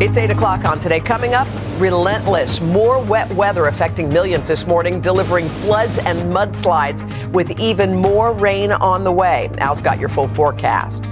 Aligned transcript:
It's 0.00 0.16
8 0.16 0.30
o'clock 0.30 0.64
on 0.64 0.78
today. 0.78 0.98
Coming 0.98 1.34
up, 1.34 1.46
relentless. 1.76 2.58
More 2.58 3.04
wet 3.04 3.30
weather 3.34 3.66
affecting 3.66 4.08
millions 4.08 4.48
this 4.48 4.66
morning, 4.66 4.98
delivering 4.98 5.46
floods 5.46 5.98
and 5.98 6.18
mudslides 6.32 7.04
with 7.32 7.60
even 7.60 7.96
more 7.96 8.32
rain 8.32 8.72
on 8.72 9.04
the 9.04 9.12
way. 9.12 9.50
Al's 9.58 9.82
got 9.82 10.00
your 10.00 10.08
full 10.08 10.26
forecast. 10.26 11.04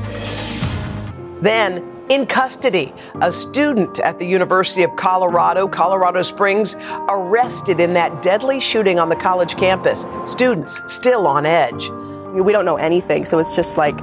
Then, 1.42 1.86
in 2.08 2.24
custody, 2.24 2.94
a 3.20 3.30
student 3.30 4.00
at 4.00 4.18
the 4.18 4.24
University 4.24 4.84
of 4.84 4.96
Colorado, 4.96 5.68
Colorado 5.68 6.22
Springs, 6.22 6.74
arrested 7.10 7.80
in 7.80 7.92
that 7.92 8.22
deadly 8.22 8.58
shooting 8.58 8.98
on 8.98 9.10
the 9.10 9.16
college 9.16 9.58
campus. 9.58 10.06
Students 10.24 10.80
still 10.90 11.26
on 11.26 11.44
edge. 11.44 11.90
We 12.32 12.52
don't 12.52 12.64
know 12.64 12.76
anything, 12.76 13.26
so 13.26 13.38
it's 13.38 13.54
just 13.54 13.76
like 13.76 14.00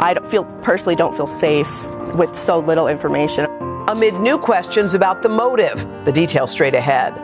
I 0.00 0.18
feel 0.28 0.42
personally 0.62 0.96
don't 0.96 1.16
feel 1.16 1.28
safe 1.28 1.86
with 2.16 2.34
so 2.34 2.58
little 2.58 2.88
information 2.88 3.46
amid 3.88 4.14
new 4.14 4.38
questions 4.38 4.94
about 4.94 5.22
the 5.22 5.28
motive. 5.28 5.86
The 6.04 6.12
details 6.12 6.50
straight 6.50 6.74
ahead. 6.74 7.14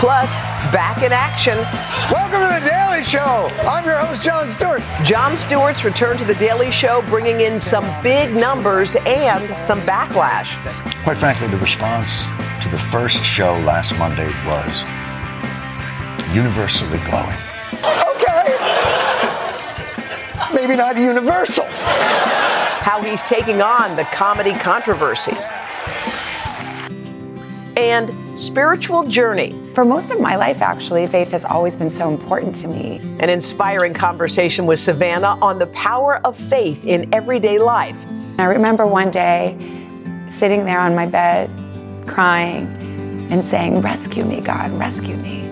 Plus, 0.00 0.32
back 0.72 1.02
in 1.02 1.12
action. 1.12 1.58
Welcome 2.10 2.40
to 2.40 2.60
The 2.60 2.70
Daily 2.70 3.02
Show. 3.02 3.48
I'm 3.68 3.84
your 3.84 3.96
host, 3.96 4.22
Jon 4.22 4.48
Stewart. 4.48 4.82
Jon 5.04 5.36
Stewart's 5.36 5.84
return 5.84 6.16
to 6.16 6.24
The 6.24 6.34
Daily 6.36 6.70
Show, 6.70 7.02
bringing 7.08 7.40
in 7.40 7.60
some 7.60 7.84
big 8.02 8.34
numbers 8.34 8.96
and 9.04 9.58
some 9.58 9.80
backlash. 9.82 10.56
Quite 11.04 11.18
frankly, 11.18 11.48
the 11.48 11.58
response 11.58 12.24
to 12.62 12.68
the 12.70 12.78
first 12.78 13.22
show 13.22 13.52
last 13.66 13.96
Monday 13.98 14.28
was 14.46 14.84
universally 16.34 16.98
glowing. 17.04 17.36
Okay. 18.16 18.56
Maybe 20.54 20.76
not 20.76 20.96
universal 20.96 21.66
how 22.80 23.02
he's 23.02 23.22
taking 23.22 23.60
on 23.60 23.94
the 23.94 24.04
comedy 24.04 24.54
controversy. 24.54 25.36
And 27.76 28.38
spiritual 28.38 29.06
journey. 29.06 29.54
For 29.74 29.84
most 29.84 30.10
of 30.10 30.20
my 30.20 30.36
life, 30.36 30.62
actually, 30.62 31.06
faith 31.06 31.30
has 31.30 31.44
always 31.44 31.76
been 31.76 31.90
so 31.90 32.08
important 32.10 32.54
to 32.56 32.68
me. 32.68 32.96
An 33.20 33.28
inspiring 33.28 33.92
conversation 33.92 34.66
with 34.66 34.80
Savannah 34.80 35.38
on 35.42 35.58
the 35.58 35.66
power 35.68 36.16
of 36.24 36.36
faith 36.36 36.84
in 36.84 37.12
everyday 37.14 37.58
life. 37.58 37.98
I 38.38 38.44
remember 38.44 38.86
one 38.86 39.10
day 39.10 39.56
sitting 40.28 40.64
there 40.64 40.80
on 40.80 40.94
my 40.94 41.06
bed, 41.06 41.50
crying 42.06 42.66
and 43.30 43.44
saying, 43.44 43.82
Rescue 43.82 44.24
me, 44.24 44.40
God, 44.40 44.72
rescue 44.72 45.16
me. 45.16 45.42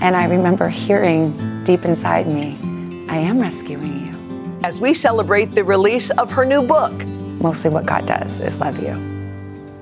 And 0.00 0.16
I 0.16 0.24
remember 0.24 0.68
hearing 0.68 1.62
deep 1.64 1.84
inside 1.84 2.26
me, 2.26 2.56
I 3.08 3.18
am 3.18 3.38
rescuing 3.38 4.06
you 4.06 4.09
as 4.62 4.78
we 4.78 4.94
celebrate 4.94 5.54
the 5.54 5.64
release 5.64 6.10
of 6.10 6.30
her 6.30 6.44
new 6.44 6.62
book. 6.62 6.92
Mostly 7.40 7.70
what 7.70 7.86
God 7.86 8.06
does 8.06 8.40
is 8.40 8.58
love 8.58 8.82
you. 8.82 8.94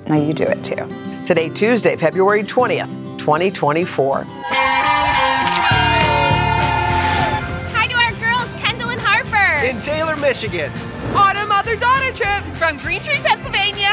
Now 0.07 0.17
you 0.17 0.33
do 0.33 0.45
it 0.45 0.63
too. 0.65 0.89
Today, 1.27 1.49
Tuesday, 1.51 1.97
February 1.97 2.43
20th, 2.43 3.19
2024. 3.19 4.25
Hi 7.71 7.87
to 7.87 7.95
our 7.95 8.13
girls, 8.21 8.49
Kendall 8.63 8.91
and 8.91 9.01
Harper. 9.01 9.67
In 9.67 9.81
Taylor, 9.81 10.17
Michigan. 10.17 10.73
On 11.15 11.37
a 11.37 11.47
mother 11.47 11.77
daughter 11.77 12.13
trip 12.13 12.43
from 12.57 12.79
Green 12.79 13.03
Tree, 13.03 13.19
Pennsylvania. 13.25 13.93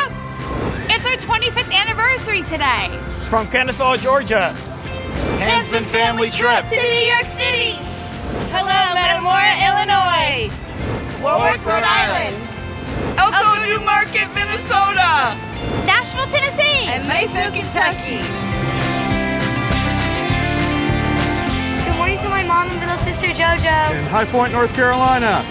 It's 0.87 1.05
our 1.05 1.17
25th 1.17 1.73
anniversary 1.73 2.43
today. 2.43 2.89
From 3.27 3.47
Kennesaw, 3.47 3.97
Georgia. 3.97 4.55
Hensman 5.39 5.83
family 5.85 6.29
trip 6.29 6.63
to 6.69 6.75
New 6.75 7.05
York 7.11 7.25
City. 7.37 7.73
Hello, 8.53 8.93
Metamora, 8.93 9.57
Illinois. 9.67 10.64
Warwick, 11.21 11.65
Rhode 11.65 11.83
Island. 11.83 12.35
Elko, 13.17 13.65
Newmarket, 13.65 14.27
Minnesota. 14.35 15.35
Nashville, 15.85 16.27
Tennessee. 16.27 16.87
And 16.87 17.07
Mayfield, 17.07 17.53
Kentucky. 17.53 18.21
Good 21.85 21.97
morning 21.97 22.19
to 22.19 22.29
my 22.29 22.43
mom 22.43 22.69
and 22.69 22.79
little 22.79 22.97
sister 22.97 23.27
JoJo. 23.27 23.97
In 23.97 24.05
High 24.05 24.25
Point, 24.25 24.53
North 24.53 24.73
Carolina. 24.73 25.41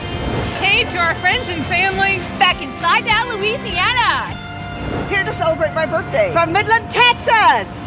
Hey 0.61 0.85
to 0.85 0.99
our 0.99 1.15
friends 1.17 1.49
and 1.49 1.65
family. 1.67 2.19
Back 2.39 2.63
in 2.63 2.71
Slidell, 2.79 3.37
Louisiana. 3.37 4.33
Here 5.09 5.25
to 5.25 5.35
celebrate 5.35 5.75
my 5.75 5.87
birthday. 5.87 6.33
From 6.33 6.53
Midland, 6.53 6.91
Texas. 6.91 7.84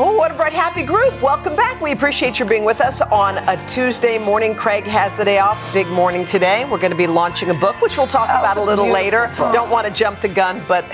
Oh, 0.00 0.16
what 0.16 0.30
a 0.30 0.34
bright, 0.34 0.52
happy 0.52 0.84
group. 0.84 1.20
Welcome 1.20 1.56
back. 1.56 1.80
We 1.80 1.90
appreciate 1.90 2.38
you 2.38 2.44
being 2.44 2.64
with 2.64 2.80
us 2.80 3.02
on 3.02 3.36
a 3.48 3.66
Tuesday 3.66 4.16
morning. 4.16 4.54
Craig 4.54 4.84
has 4.84 5.12
the 5.16 5.24
day 5.24 5.40
off. 5.40 5.74
Big 5.74 5.88
morning 5.88 6.24
today. 6.24 6.64
We're 6.70 6.78
going 6.78 6.92
to 6.92 6.96
be 6.96 7.08
launching 7.08 7.50
a 7.50 7.54
book, 7.54 7.82
which 7.82 7.98
we'll 7.98 8.06
talk 8.06 8.28
oh, 8.30 8.38
about 8.38 8.58
a 8.58 8.62
little 8.62 8.86
later. 8.86 9.28
Don't 9.52 9.70
want 9.70 9.88
to 9.88 9.92
jump 9.92 10.20
the 10.20 10.28
gun, 10.28 10.62
but 10.68 10.84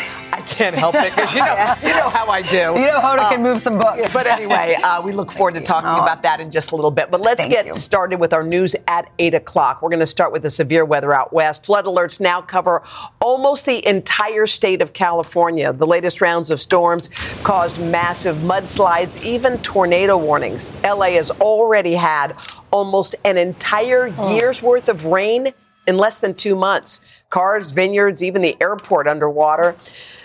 can't 0.46 0.76
help 0.76 0.94
it 0.94 1.14
because 1.14 1.34
you 1.34 1.40
know, 1.40 1.74
you 1.82 1.88
know 1.88 2.08
how 2.08 2.26
I 2.26 2.42
do. 2.42 2.56
You 2.56 2.86
know 2.86 3.00
Hoda 3.00 3.18
uh, 3.18 3.30
can 3.30 3.42
move 3.42 3.60
some 3.60 3.78
books. 3.78 4.12
But 4.12 4.26
anyway, 4.26 4.76
uh, 4.82 5.02
we 5.02 5.12
look 5.12 5.32
forward 5.32 5.54
to 5.54 5.60
talking 5.60 5.90
oh. 5.90 6.02
about 6.02 6.22
that 6.22 6.40
in 6.40 6.50
just 6.50 6.72
a 6.72 6.76
little 6.76 6.90
bit. 6.90 7.10
But 7.10 7.20
let's 7.20 7.40
Thank 7.40 7.52
get 7.52 7.66
you. 7.66 7.72
started 7.72 8.20
with 8.20 8.32
our 8.32 8.42
news 8.42 8.76
at 8.88 9.10
8 9.18 9.34
o'clock. 9.34 9.82
We're 9.82 9.90
going 9.90 10.00
to 10.00 10.06
start 10.06 10.32
with 10.32 10.42
the 10.42 10.50
severe 10.50 10.84
weather 10.84 11.12
out 11.12 11.32
west. 11.32 11.66
Flood 11.66 11.86
alerts 11.86 12.20
now 12.20 12.40
cover 12.40 12.82
almost 13.20 13.66
the 13.66 13.86
entire 13.86 14.46
state 14.46 14.82
of 14.82 14.92
California. 14.92 15.72
The 15.72 15.86
latest 15.86 16.20
rounds 16.20 16.50
of 16.50 16.60
storms 16.60 17.08
caused 17.42 17.80
massive 17.80 18.36
mudslides, 18.36 19.24
even 19.24 19.58
tornado 19.58 20.16
warnings. 20.16 20.72
LA 20.82 21.10
has 21.12 21.30
already 21.30 21.94
had 21.94 22.36
almost 22.70 23.14
an 23.24 23.38
entire 23.38 24.12
oh. 24.18 24.34
year's 24.34 24.62
worth 24.62 24.88
of 24.88 25.06
rain 25.06 25.52
in 25.86 25.96
less 25.96 26.18
than 26.18 26.34
two 26.34 26.56
months. 26.56 27.00
Cars, 27.30 27.70
vineyards, 27.70 28.22
even 28.22 28.42
the 28.42 28.56
airport 28.60 29.06
underwater. 29.06 29.76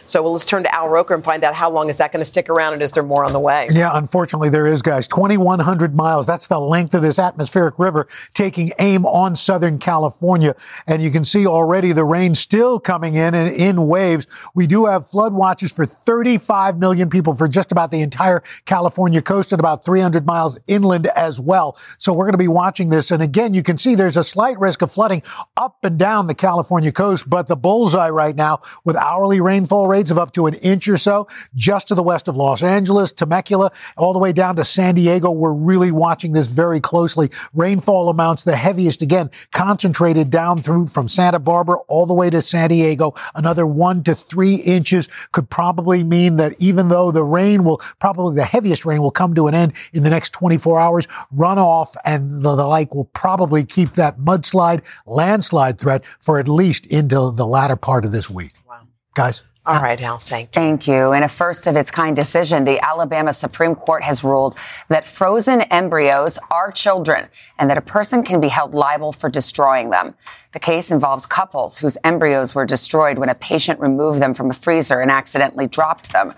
So 0.09 0.24
well, 0.24 0.31
let's 0.31 0.46
turn 0.46 0.64
to 0.64 0.74
Al 0.74 0.90
Roker 0.90 1.14
and 1.14 1.24
find 1.24 1.44
out 1.44 1.53
how 1.53 1.70
long 1.70 1.88
is 1.88 1.97
that 1.97 2.12
going 2.12 2.22
to 2.22 2.30
stick 2.30 2.50
around 2.50 2.74
and 2.74 2.81
is 2.81 2.92
there 2.94 3.03
more 3.03 3.24
on 3.24 3.31
the 3.31 3.40
way? 3.40 3.68
Yeah, 3.70 3.92
unfortunately 3.94 4.50
there 4.50 4.66
is, 4.66 4.81
guys. 4.81 5.08
2,100 5.08 5.96
miles. 5.96 6.25
That's 6.25 6.47
the 6.47 6.59
length 6.59 6.96
of 6.96 7.03
this 7.03 7.20
atmospheric 7.20 7.78
river 7.78 8.08
taking 8.34 8.72
aim 8.80 9.06
on 9.06 9.36
Southern 9.36 9.78
California. 9.78 10.56
And 10.88 11.03
you 11.03 11.12
can 11.12 11.24
see 11.24 11.46
already 11.46 11.92
the 11.92 12.06
rain 12.06 12.34
still 12.34 12.80
coming 12.80 13.14
in 13.14 13.36
and 13.36 13.53
in 13.56 13.86
waves. 13.86 14.25
We 14.56 14.66
do 14.66 14.88
have 14.88 15.06
flood 15.06 15.34
watches 15.34 15.72
for 15.72 15.86
35 15.86 16.80
million 16.80 17.12
people 17.12 17.36
for 17.36 17.48
just 17.48 17.72
about 17.72 17.92
the 17.92 18.02
entire 18.02 18.42
California 18.66 19.22
coast 19.22 19.52
and 19.52 19.59
about 19.59 19.86
300 19.86 20.25
miles 20.25 20.58
inland 20.66 21.08
as 21.16 21.40
well. 21.40 21.78
So 22.00 22.14
we're 22.14 22.25
going 22.25 22.31
to 22.31 22.40
be 22.40 22.48
watching 22.48 22.90
this. 22.90 23.12
And 23.12 23.22
again, 23.22 23.53
you 23.53 23.62
can 23.62 23.78
see 23.78 23.94
there's 23.94 24.18
a 24.18 24.24
slight 24.24 24.58
risk 24.58 24.81
of 24.81 24.92
flooding 24.92 25.22
up 25.56 25.78
and 25.84 26.00
down 26.00 26.25
the 26.25 26.34
California 26.34 26.92
coast, 26.92 27.30
but 27.30 27.46
the 27.46 27.56
bullseye 27.56 28.09
right 28.09 28.36
now 28.36 28.59
with 28.84 28.96
hourly 28.96 29.40
rainfall 29.40 29.88
rates 29.88 29.99
of 30.10 30.18
up 30.18 30.32
to 30.34 30.46
an 30.46 30.54
inch 30.64 30.88
or 30.88 30.98
so 30.98 31.28
just 31.54 31.90
to 31.90 31.96
the 31.96 32.04
west 32.04 32.28
of 32.28 32.36
Los 32.36 32.64
Angeles, 32.64 33.12
Temecula, 33.12 33.72
all 33.98 34.14
the 34.14 34.20
way 34.20 34.32
down 34.32 34.56
to 34.56 34.64
San 34.64 34.96
Diego. 34.96 35.32
We're 35.32 35.54
really 35.54 35.92
watching 35.92 36.32
this 36.32 36.48
very 36.48 36.80
closely. 36.80 37.30
Rainfall 37.54 38.10
amounts, 38.10 38.44
the 38.46 38.56
heaviest 38.56 39.01
again, 39.01 39.30
concentrated 39.51 40.30
down 40.30 40.62
through 40.62 40.88
from 40.88 41.07
Santa 41.07 41.40
Barbara 41.40 41.80
all 41.88 42.06
the 42.06 42.13
way 42.13 42.30
to 42.30 42.42
San 42.42 42.69
Diego. 42.69 43.13
Another 43.36 43.68
one 43.68 44.04
to 44.04 44.16
three 44.16 44.56
inches 44.56 45.10
could 45.31 45.50
probably 45.50 46.04
mean 46.04 46.38
that 46.38 46.56
even 46.60 46.88
though 46.88 47.12
the 47.12 47.24
rain 47.24 47.63
will 47.63 47.81
probably 48.00 48.36
the 48.36 48.46
heaviest 48.46 48.86
rain 48.86 49.01
will 49.01 49.12
come 49.12 49.36
to 49.36 49.48
an 49.48 49.54
end 49.54 49.74
in 49.94 50.04
the 50.04 50.10
next 50.10 50.31
24 50.31 50.80
hours, 50.80 51.07
runoff 51.36 51.96
and 52.06 52.31
the, 52.31 52.56
the 52.56 52.66
like 52.66 52.96
will 52.96 53.06
probably 53.06 53.66
keep 53.66 53.94
that 53.94 54.18
mudslide, 54.18 54.86
landslide 55.06 55.80
threat 55.80 56.06
for 56.06 56.40
at 56.40 56.48
least 56.48 56.92
into 56.92 57.31
the 57.36 57.46
latter 57.46 57.75
part 57.75 58.06
of 58.06 58.12
this 58.12 58.30
week. 58.30 58.51
Wow. 58.68 58.81
Guys. 59.16 59.44
All 59.66 59.76
uh, 59.76 59.82
right, 59.82 60.02
Al, 60.02 60.20
thank 60.20 60.48
you. 60.48 60.52
Thank 60.54 60.88
you. 60.88 61.12
In 61.12 61.22
a 61.22 61.30
first 61.30 61.68
of 61.68 61.76
its 61.76 61.92
kind 61.92 62.16
decision, 62.16 62.64
the 62.64 62.84
Alabama 62.84 63.34
Supreme 63.34 63.76
Court 63.76 64.04
has 64.04 64.24
ruled 64.24 64.58
that 64.88 65.06
frozen 65.06 65.62
embryos 65.64 66.40
are 66.50 66.72
children 66.72 67.28
and 67.58 67.70
that 67.70 67.78
a 67.78 67.82
person 67.82 68.24
can 68.24 68.40
be 68.40 68.48
held 68.48 68.74
liable 68.74 69.12
for 69.12 69.30
destroying 69.30 69.90
them. 69.90 70.16
The 70.54 70.60
case 70.60 70.92
involves 70.92 71.26
couples 71.26 71.78
whose 71.78 71.98
embryos 72.06 72.56
were 72.56 72.66
destroyed 72.66 73.18
when 73.18 73.30
a 73.30 73.36
patient 73.36 73.80
removed 73.82 74.22
them 74.22 74.34
from 74.34 74.50
a 74.50 74.54
freezer 74.54 75.02
and 75.02 75.12
accidentally 75.12 75.68
dropped 75.68 76.14
them. 76.14 76.34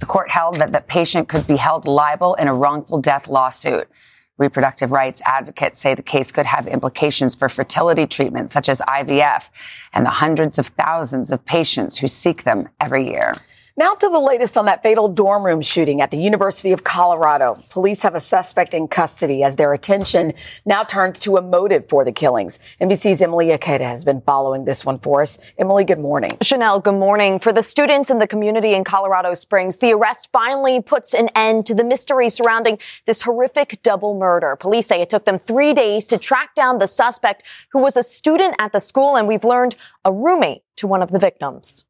The 0.00 0.06
court 0.06 0.30
held 0.30 0.56
that 0.56 0.72
the 0.72 0.80
patient 0.80 1.28
could 1.28 1.46
be 1.46 1.56
held 1.56 1.86
liable 1.86 2.34
in 2.34 2.48
a 2.48 2.54
wrongful 2.54 3.00
death 3.00 3.28
lawsuit. 3.28 3.88
Reproductive 4.38 4.92
rights 4.92 5.22
advocates 5.24 5.78
say 5.78 5.94
the 5.94 6.02
case 6.02 6.30
could 6.30 6.46
have 6.46 6.66
implications 6.66 7.34
for 7.34 7.48
fertility 7.48 8.06
treatments 8.06 8.52
such 8.52 8.68
as 8.68 8.80
IVF 8.80 9.48
and 9.94 10.04
the 10.04 10.10
hundreds 10.10 10.58
of 10.58 10.66
thousands 10.66 11.32
of 11.32 11.44
patients 11.46 11.98
who 11.98 12.06
seek 12.06 12.44
them 12.44 12.68
every 12.78 13.08
year. 13.08 13.34
Now 13.78 13.94
to 13.94 14.08
the 14.08 14.18
latest 14.18 14.56
on 14.56 14.64
that 14.64 14.82
fatal 14.82 15.06
dorm 15.06 15.44
room 15.44 15.60
shooting 15.60 16.00
at 16.00 16.10
the 16.10 16.16
University 16.16 16.72
of 16.72 16.82
Colorado. 16.82 17.58
Police 17.68 18.00
have 18.04 18.14
a 18.14 18.20
suspect 18.20 18.72
in 18.72 18.88
custody 18.88 19.42
as 19.42 19.56
their 19.56 19.74
attention 19.74 20.32
now 20.64 20.82
turns 20.82 21.20
to 21.20 21.36
a 21.36 21.42
motive 21.42 21.86
for 21.86 22.02
the 22.02 22.10
killings. 22.10 22.58
NBC's 22.80 23.20
Emily 23.20 23.48
Ikeda 23.48 23.82
has 23.82 24.02
been 24.02 24.22
following 24.22 24.64
this 24.64 24.86
one 24.86 24.98
for 24.98 25.20
us. 25.20 25.38
Emily, 25.58 25.84
good 25.84 25.98
morning. 25.98 26.30
Sheinelle, 26.42 26.82
good 26.82 26.94
morning. 26.94 27.38
For 27.38 27.52
the 27.52 27.62
students 27.62 28.08
in 28.08 28.18
the 28.18 28.26
community 28.26 28.72
in 28.72 28.82
Colorado 28.82 29.34
Springs, 29.34 29.76
the 29.76 29.92
arrest 29.92 30.30
finally 30.32 30.80
puts 30.80 31.12
an 31.12 31.28
end 31.34 31.66
to 31.66 31.74
the 31.74 31.84
mystery 31.84 32.30
surrounding 32.30 32.78
this 33.04 33.20
horrific 33.20 33.82
double 33.82 34.18
murder. 34.18 34.56
Police 34.56 34.86
say 34.86 35.02
it 35.02 35.10
took 35.10 35.26
them 35.26 35.38
three 35.38 35.74
days 35.74 36.06
to 36.06 36.16
track 36.16 36.54
down 36.54 36.78
the 36.78 36.88
suspect 36.88 37.42
who 37.72 37.82
was 37.82 37.98
a 37.98 38.02
student 38.02 38.54
at 38.58 38.72
the 38.72 38.80
school, 38.80 39.18
and 39.18 39.28
we've 39.28 39.44
learned 39.44 39.76
a 40.02 40.10
roommate 40.10 40.62
to 40.76 40.86
one 40.86 41.02
of 41.02 41.10
the 41.10 41.18
victims. 41.18 41.84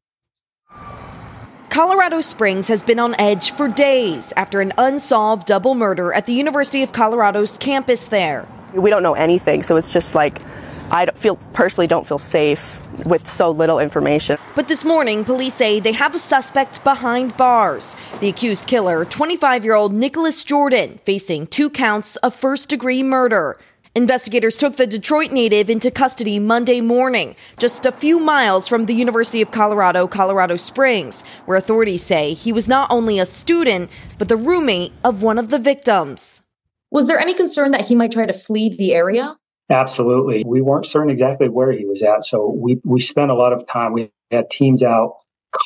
Colorado 1.77 2.21
Springs 2.21 2.69
has 2.69 2.81
been 2.81 2.97
on 2.97 3.13
edge 3.19 3.51
for 3.51 3.67
days 3.67 4.33
after 4.35 4.61
an 4.61 4.73
unsolved 4.79 5.45
double 5.45 5.75
murder 5.75 6.11
at 6.11 6.25
the 6.25 6.33
University 6.33 6.81
of 6.81 6.91
Colorado's 6.91 7.55
campus 7.59 8.07
there. 8.07 8.47
We 8.73 8.89
don't 8.89 9.03
know 9.03 9.13
anything, 9.13 9.61
so 9.61 9.75
it's 9.75 9.93
just 9.93 10.15
like 10.15 10.41
I 10.89 11.05
don't 11.05 11.15
feel 11.15 11.35
personally 11.53 11.85
don't 11.85 12.07
feel 12.07 12.17
safe 12.17 12.79
with 13.05 13.27
so 13.27 13.51
little 13.51 13.77
information. 13.77 14.39
But 14.55 14.67
this 14.67 14.83
morning, 14.85 15.23
police 15.23 15.53
say 15.53 15.79
they 15.79 15.91
have 15.91 16.15
a 16.15 16.19
suspect 16.19 16.83
behind 16.83 17.37
bars. 17.37 17.95
The 18.21 18.29
accused 18.29 18.65
killer, 18.65 19.05
25-year-old 19.05 19.93
Nicholas 19.93 20.43
Jordan, 20.43 20.99
facing 21.05 21.45
two 21.45 21.69
counts 21.69 22.15
of 22.15 22.33
first-degree 22.33 23.03
murder. 23.03 23.55
Investigators 23.97 24.55
took 24.57 24.75
the 24.75 24.85
Detroit 24.85 25.31
native 25.31 25.71
into 25.71 25.89
custody 25.89 26.37
Monday 26.37 26.81
morning, 26.81 27.35
just 27.57 27.83
a 27.83 27.91
few 27.91 28.19
miles 28.19 28.67
from 28.67 28.85
the 28.85 28.93
University 28.93 29.41
of 29.41 29.49
Colorado, 29.49 30.05
Colorado 30.05 30.55
Springs, 30.55 31.23
where 31.47 31.57
authorities 31.57 32.03
say 32.03 32.33
he 32.33 32.53
was 32.53 32.67
not 32.67 32.91
only 32.91 33.17
a 33.17 33.25
student, 33.25 33.89
but 34.19 34.27
the 34.27 34.37
roommate 34.37 34.93
of 35.03 35.23
one 35.23 35.39
of 35.39 35.49
the 35.49 35.57
victims. 35.57 36.43
Was 36.91 37.07
there 37.07 37.17
any 37.17 37.33
concern 37.33 37.71
that 37.71 37.87
he 37.87 37.95
might 37.95 38.11
try 38.11 38.27
to 38.27 38.33
flee 38.33 38.69
the 38.69 38.93
area? 38.93 39.35
Absolutely. 39.67 40.43
We 40.45 40.61
weren't 40.61 40.85
certain 40.85 41.09
exactly 41.09 41.49
where 41.49 41.71
he 41.71 41.85
was 41.85 42.03
at. 42.03 42.23
So 42.23 42.51
we, 42.55 42.79
we 42.85 42.99
spent 42.99 43.31
a 43.31 43.35
lot 43.35 43.51
of 43.51 43.67
time. 43.67 43.93
We 43.93 44.11
had 44.29 44.51
teams 44.51 44.83
out 44.83 45.15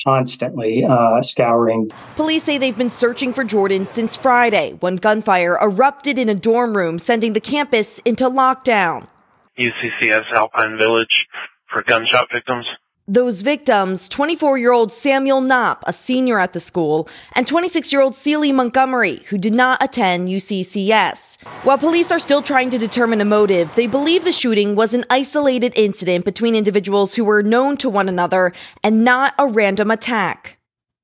constantly 0.05 0.83
uh, 0.83 1.21
scouring. 1.21 1.91
Police 2.15 2.43
say 2.43 2.57
they've 2.57 2.77
been 2.77 2.89
searching 2.89 3.33
for 3.33 3.43
Jordan 3.43 3.85
since 3.85 4.15
Friday 4.15 4.77
when 4.79 4.95
gunfire 4.95 5.57
erupted 5.61 6.17
in 6.17 6.29
a 6.29 6.35
dorm 6.35 6.75
room, 6.75 6.99
sending 6.99 7.33
the 7.33 7.41
campus 7.41 7.99
into 7.99 8.29
lockdown. 8.29 9.07
UCCS 9.59 10.31
Alpine 10.33 10.77
Village 10.77 11.27
for 11.71 11.83
gunshot 11.83 12.27
victims. 12.33 12.65
Those 13.11 13.41
victims 13.41 14.07
24 14.07 14.57
year 14.57 14.71
old 14.71 14.89
Samuel 14.89 15.41
Knopp, 15.41 15.83
a 15.85 15.91
senior 15.91 16.39
at 16.39 16.53
the 16.53 16.61
school, 16.61 17.09
and 17.35 17.45
26 17.45 17.91
year 17.91 18.01
old 18.01 18.15
Celie 18.15 18.53
Montgomery, 18.53 19.17
who 19.27 19.37
did 19.37 19.53
not 19.53 19.83
attend 19.83 20.29
UCCS. 20.29 21.43
While 21.65 21.77
police 21.77 22.09
are 22.09 22.19
still 22.19 22.41
trying 22.41 22.69
to 22.69 22.77
determine 22.77 23.19
a 23.19 23.25
motive, 23.25 23.75
they 23.75 23.85
believe 23.85 24.23
the 24.23 24.31
shooting 24.31 24.77
was 24.77 24.93
an 24.93 25.03
isolated 25.09 25.73
incident 25.75 26.23
between 26.23 26.55
individuals 26.55 27.13
who 27.15 27.25
were 27.25 27.43
known 27.43 27.75
to 27.79 27.89
one 27.89 28.07
another 28.07 28.53
and 28.81 29.03
not 29.03 29.33
a 29.37 29.45
random 29.45 29.91
attack. 29.91 30.57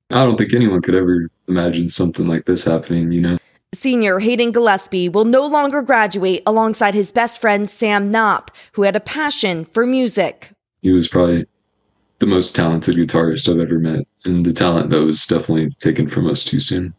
I 0.08 0.24
don't 0.24 0.38
think 0.38 0.54
anyone 0.54 0.80
could 0.80 0.94
ever 0.94 1.28
imagine 1.46 1.90
something 1.90 2.26
like 2.26 2.46
this 2.46 2.64
happening, 2.64 3.12
you 3.12 3.20
know? 3.20 3.36
Senior 3.74 4.20
Hayden 4.20 4.52
Gillespie 4.52 5.10
will 5.10 5.26
no 5.26 5.46
longer 5.46 5.82
graduate 5.82 6.42
alongside 6.46 6.94
his 6.94 7.12
best 7.12 7.38
friend 7.38 7.68
Sam 7.68 8.10
Knopp, 8.10 8.50
who 8.72 8.84
had 8.84 8.96
a 8.96 9.00
passion 9.00 9.66
for 9.66 9.84
music. 9.84 10.52
He 10.80 10.90
was 10.90 11.06
probably 11.06 11.44
the 12.18 12.26
most 12.26 12.54
talented 12.54 12.96
guitarist 12.96 13.48
I've 13.48 13.60
ever 13.60 13.78
met, 13.78 14.06
and 14.24 14.44
the 14.44 14.52
talent 14.52 14.90
that 14.90 15.02
was 15.02 15.24
definitely 15.26 15.70
taken 15.78 16.08
from 16.08 16.28
us 16.28 16.44
too 16.44 16.60
soon. 16.60 16.94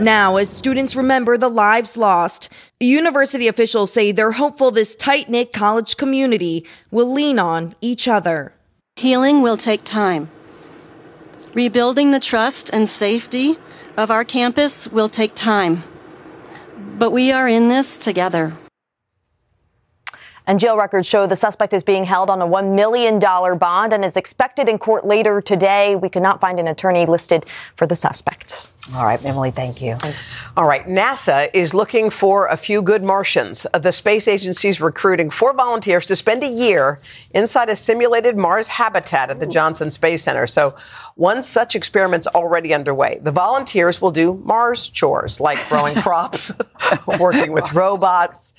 Now, 0.00 0.36
as 0.36 0.50
students 0.50 0.96
remember 0.96 1.36
the 1.36 1.50
lives 1.50 1.96
lost, 1.96 2.48
university 2.80 3.46
officials 3.46 3.92
say 3.92 4.10
they're 4.10 4.32
hopeful 4.32 4.70
this 4.70 4.96
tight 4.96 5.28
knit 5.28 5.52
college 5.52 5.96
community 5.96 6.66
will 6.90 7.12
lean 7.12 7.38
on 7.38 7.76
each 7.80 8.08
other. 8.08 8.52
Healing 8.96 9.42
will 9.42 9.56
take 9.56 9.84
time. 9.84 10.30
Rebuilding 11.54 12.10
the 12.10 12.20
trust 12.20 12.70
and 12.72 12.88
safety 12.88 13.58
of 13.96 14.10
our 14.10 14.24
campus 14.24 14.88
will 14.88 15.08
take 15.08 15.34
time. 15.34 15.84
But 16.98 17.10
we 17.10 17.30
are 17.30 17.46
in 17.46 17.68
this 17.68 17.96
together. 17.96 18.54
And 20.46 20.58
jail 20.58 20.76
records 20.76 21.06
show 21.06 21.26
the 21.26 21.36
suspect 21.36 21.72
is 21.72 21.84
being 21.84 22.04
held 22.04 22.28
on 22.28 22.42
a 22.42 22.46
$1 22.46 22.74
million 22.74 23.18
bond 23.18 23.92
and 23.92 24.04
is 24.04 24.16
expected 24.16 24.68
in 24.68 24.78
court 24.78 25.04
later 25.04 25.40
today. 25.40 25.94
We 25.94 26.08
could 26.08 26.22
not 26.22 26.40
find 26.40 26.58
an 26.58 26.66
attorney 26.66 27.06
listed 27.06 27.48
for 27.76 27.86
the 27.86 27.94
suspect. 27.94 28.72
All 28.96 29.04
right, 29.04 29.24
Emily, 29.24 29.52
thank 29.52 29.80
you. 29.80 29.94
Thanks. 29.94 30.34
All 30.56 30.66
right, 30.66 30.84
NASA 30.86 31.48
is 31.54 31.72
looking 31.72 32.10
for 32.10 32.48
a 32.48 32.56
few 32.56 32.82
good 32.82 33.04
Martians. 33.04 33.64
The 33.80 33.92
space 33.92 34.26
agency 34.26 34.70
is 34.70 34.80
recruiting 34.80 35.30
four 35.30 35.54
volunteers 35.54 36.04
to 36.06 36.16
spend 36.16 36.42
a 36.42 36.48
year 36.48 36.98
inside 37.30 37.68
a 37.68 37.76
simulated 37.76 38.36
Mars 38.36 38.66
habitat 38.66 39.30
at 39.30 39.38
the 39.38 39.46
Johnson 39.46 39.88
Space 39.92 40.24
Center. 40.24 40.48
So, 40.48 40.74
one 41.14 41.44
such 41.44 41.76
experiment's 41.76 42.26
already 42.26 42.74
underway. 42.74 43.20
The 43.22 43.30
volunteers 43.30 44.02
will 44.02 44.10
do 44.10 44.34
Mars 44.44 44.88
chores 44.88 45.38
like 45.38 45.58
growing 45.68 45.94
crops, 46.02 46.50
working 47.20 47.52
with 47.52 47.72
robots 47.72 48.52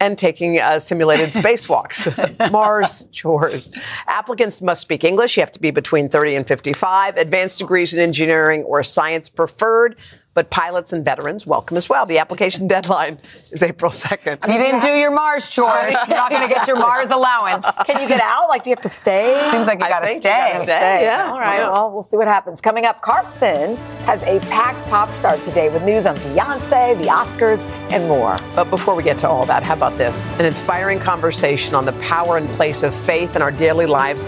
and 0.00 0.18
taking 0.18 0.58
uh, 0.58 0.78
simulated 0.78 1.30
spacewalks, 1.32 2.50
Mars 2.52 3.08
chores. 3.12 3.74
Applicants 4.06 4.60
must 4.60 4.80
speak 4.80 5.04
English. 5.04 5.36
You 5.36 5.42
have 5.42 5.52
to 5.52 5.60
be 5.60 5.70
between 5.70 6.08
30 6.08 6.36
and 6.36 6.46
55. 6.46 7.16
Advanced 7.16 7.58
degrees 7.58 7.94
in 7.94 8.00
engineering 8.00 8.62
or 8.64 8.82
science 8.82 9.28
preferred. 9.28 9.96
But 10.36 10.50
pilots 10.50 10.92
and 10.92 11.02
veterans 11.02 11.46
welcome 11.46 11.78
as 11.78 11.88
well. 11.88 12.04
The 12.04 12.18
application 12.18 12.68
deadline 12.76 13.18
is 13.50 13.62
April 13.62 13.90
2nd. 13.90 14.46
You 14.46 14.58
didn't 14.58 14.82
do 14.82 14.90
your 14.90 15.10
Mars 15.10 15.48
chores. 15.48 15.94
You're 15.94 16.08
not 16.08 16.30
going 16.30 16.46
to 16.46 16.54
get 16.54 16.68
your 16.68 16.78
Mars 16.78 17.08
allowance. 17.08 17.66
Can 17.86 18.02
you 18.02 18.06
get 18.06 18.20
out? 18.20 18.50
Like, 18.50 18.62
do 18.62 18.68
you 18.68 18.76
have 18.76 18.82
to 18.82 18.88
stay? 18.90 19.48
Seems 19.50 19.66
like 19.66 19.80
you 19.80 19.88
got 19.88 20.00
to 20.00 20.08
stay. 20.08 20.28
Gotta 20.28 20.64
stay. 20.64 21.02
Yeah. 21.04 21.30
All 21.32 21.40
right. 21.40 21.60
Well, 21.60 21.90
we'll 21.90 22.02
see 22.02 22.18
what 22.18 22.28
happens. 22.28 22.60
Coming 22.60 22.84
up, 22.84 23.00
Carson 23.00 23.76
has 24.04 24.22
a 24.24 24.38
packed 24.50 24.86
pop 24.90 25.14
start 25.14 25.42
today 25.42 25.70
with 25.70 25.82
news 25.84 26.04
on 26.04 26.16
Beyonce, 26.16 26.98
the 26.98 27.06
Oscars, 27.06 27.66
and 27.90 28.06
more. 28.06 28.36
But 28.54 28.68
before 28.68 28.94
we 28.94 29.02
get 29.02 29.16
to 29.18 29.28
all 29.28 29.46
that, 29.46 29.62
how 29.62 29.72
about 29.72 29.96
this? 29.96 30.28
An 30.38 30.44
inspiring 30.44 31.00
conversation 31.00 31.74
on 31.74 31.86
the 31.86 31.92
power 31.94 32.36
and 32.36 32.46
place 32.50 32.82
of 32.82 32.94
faith 32.94 33.36
in 33.36 33.40
our 33.40 33.50
daily 33.50 33.86
lives 33.86 34.26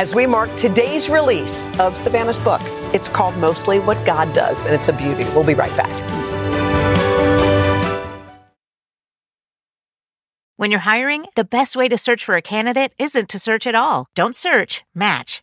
as 0.00 0.14
we 0.14 0.26
mark 0.26 0.48
today's 0.56 1.10
release 1.10 1.66
of 1.78 1.94
Savannah's 1.94 2.38
book. 2.38 2.62
It's 2.94 3.10
called 3.10 3.36
Mostly 3.36 3.80
What 3.80 4.02
God 4.06 4.34
Does, 4.34 4.64
and 4.64 4.74
it's 4.74 4.88
a 4.88 4.94
beauty. 4.94 5.24
We'll 5.34 5.44
be 5.44 5.52
right 5.52 5.76
back. 5.76 5.94
When 10.56 10.70
you're 10.70 10.80
hiring, 10.80 11.26
the 11.36 11.44
best 11.44 11.76
way 11.76 11.86
to 11.88 11.98
search 11.98 12.24
for 12.24 12.34
a 12.34 12.42
candidate 12.42 12.94
isn't 12.98 13.28
to 13.28 13.38
search 13.38 13.66
at 13.66 13.74
all. 13.74 14.06
Don't 14.14 14.34
search, 14.34 14.84
match 14.94 15.42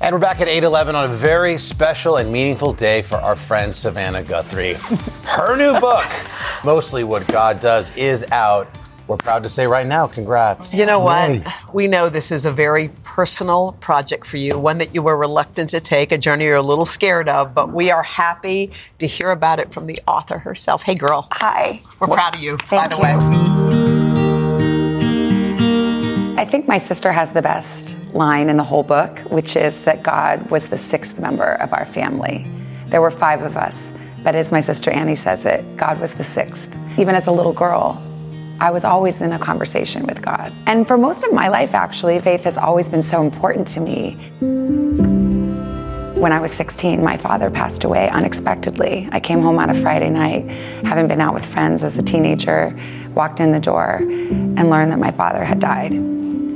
And 0.00 0.14
we're 0.14 0.20
back 0.20 0.40
at 0.40 0.48
8:11 0.48 0.94
on 0.94 1.10
a 1.10 1.14
very 1.14 1.56
special 1.58 2.16
and 2.18 2.30
meaningful 2.30 2.72
day 2.72 3.02
for 3.02 3.16
our 3.16 3.34
friend 3.34 3.74
Savannah 3.74 4.22
Guthrie. 4.22 4.74
Her 5.24 5.56
new 5.56 5.78
book, 5.80 6.06
Mostly 6.64 7.02
What 7.02 7.26
God 7.28 7.60
Does, 7.60 7.96
is 7.96 8.24
out. 8.30 8.68
We're 9.08 9.16
proud 9.16 9.44
to 9.44 9.48
say 9.48 9.66
right 9.68 9.86
now, 9.86 10.08
congrats. 10.08 10.74
You 10.74 10.84
know 10.84 10.98
what? 10.98 11.40
We 11.72 11.86
know 11.86 12.08
this 12.08 12.32
is 12.32 12.44
a 12.44 12.50
very 12.50 12.90
personal 13.04 13.72
project 13.80 14.26
for 14.26 14.36
you, 14.36 14.58
one 14.58 14.78
that 14.78 14.94
you 14.94 15.00
were 15.00 15.16
reluctant 15.16 15.70
to 15.70 15.80
take, 15.80 16.10
a 16.10 16.18
journey 16.18 16.44
you're 16.44 16.56
a 16.56 16.62
little 16.62 16.84
scared 16.86 17.28
of, 17.28 17.54
but 17.54 17.72
we 17.72 17.90
are 17.92 18.02
happy 18.02 18.72
to 18.98 19.06
hear 19.06 19.30
about 19.30 19.60
it 19.60 19.72
from 19.72 19.86
the 19.86 19.96
author 20.08 20.38
herself. 20.38 20.82
Hey, 20.82 20.96
girl. 20.96 21.28
Hi. 21.32 21.80
We're 22.00 22.08
proud 22.08 22.34
of 22.34 22.42
you, 22.42 22.56
Thank 22.56 22.82
by 22.82 22.88
the 22.88 22.96
you. 22.96 24.00
way. 24.00 24.05
I 26.46 26.48
think 26.48 26.68
my 26.68 26.78
sister 26.78 27.10
has 27.10 27.32
the 27.32 27.42
best 27.42 27.96
line 28.14 28.48
in 28.48 28.56
the 28.56 28.62
whole 28.62 28.84
book, 28.84 29.18
which 29.32 29.56
is 29.56 29.80
that 29.80 30.04
God 30.04 30.48
was 30.48 30.68
the 30.68 30.78
sixth 30.78 31.18
member 31.18 31.54
of 31.54 31.72
our 31.72 31.84
family. 31.86 32.46
There 32.86 33.00
were 33.02 33.10
five 33.10 33.42
of 33.42 33.56
us, 33.56 33.92
but 34.22 34.36
as 34.36 34.52
my 34.52 34.60
sister 34.60 34.92
Annie 34.92 35.16
says 35.16 35.44
it, 35.44 35.76
God 35.76 36.00
was 36.00 36.14
the 36.14 36.22
sixth. 36.22 36.72
Even 36.98 37.16
as 37.16 37.26
a 37.26 37.32
little 37.32 37.52
girl, 37.52 38.00
I 38.60 38.70
was 38.70 38.84
always 38.84 39.22
in 39.22 39.32
a 39.32 39.40
conversation 39.40 40.06
with 40.06 40.22
God. 40.22 40.52
And 40.68 40.86
for 40.86 40.96
most 40.96 41.24
of 41.24 41.32
my 41.32 41.48
life, 41.48 41.74
actually, 41.74 42.20
faith 42.20 42.44
has 42.44 42.56
always 42.56 42.88
been 42.88 43.02
so 43.02 43.22
important 43.22 43.66
to 43.66 43.80
me. 43.80 44.12
When 46.20 46.30
I 46.30 46.38
was 46.38 46.52
16, 46.52 47.02
my 47.02 47.16
father 47.16 47.50
passed 47.50 47.82
away 47.82 48.08
unexpectedly. 48.10 49.08
I 49.10 49.18
came 49.18 49.42
home 49.42 49.58
on 49.58 49.68
a 49.68 49.82
Friday 49.82 50.10
night, 50.10 50.48
having 50.86 51.08
been 51.08 51.20
out 51.20 51.34
with 51.34 51.44
friends 51.44 51.82
as 51.82 51.98
a 51.98 52.02
teenager, 52.02 52.72
walked 53.16 53.40
in 53.40 53.50
the 53.50 53.58
door, 53.58 53.96
and 54.00 54.70
learned 54.70 54.92
that 54.92 55.00
my 55.00 55.10
father 55.10 55.44
had 55.44 55.58
died. 55.58 55.92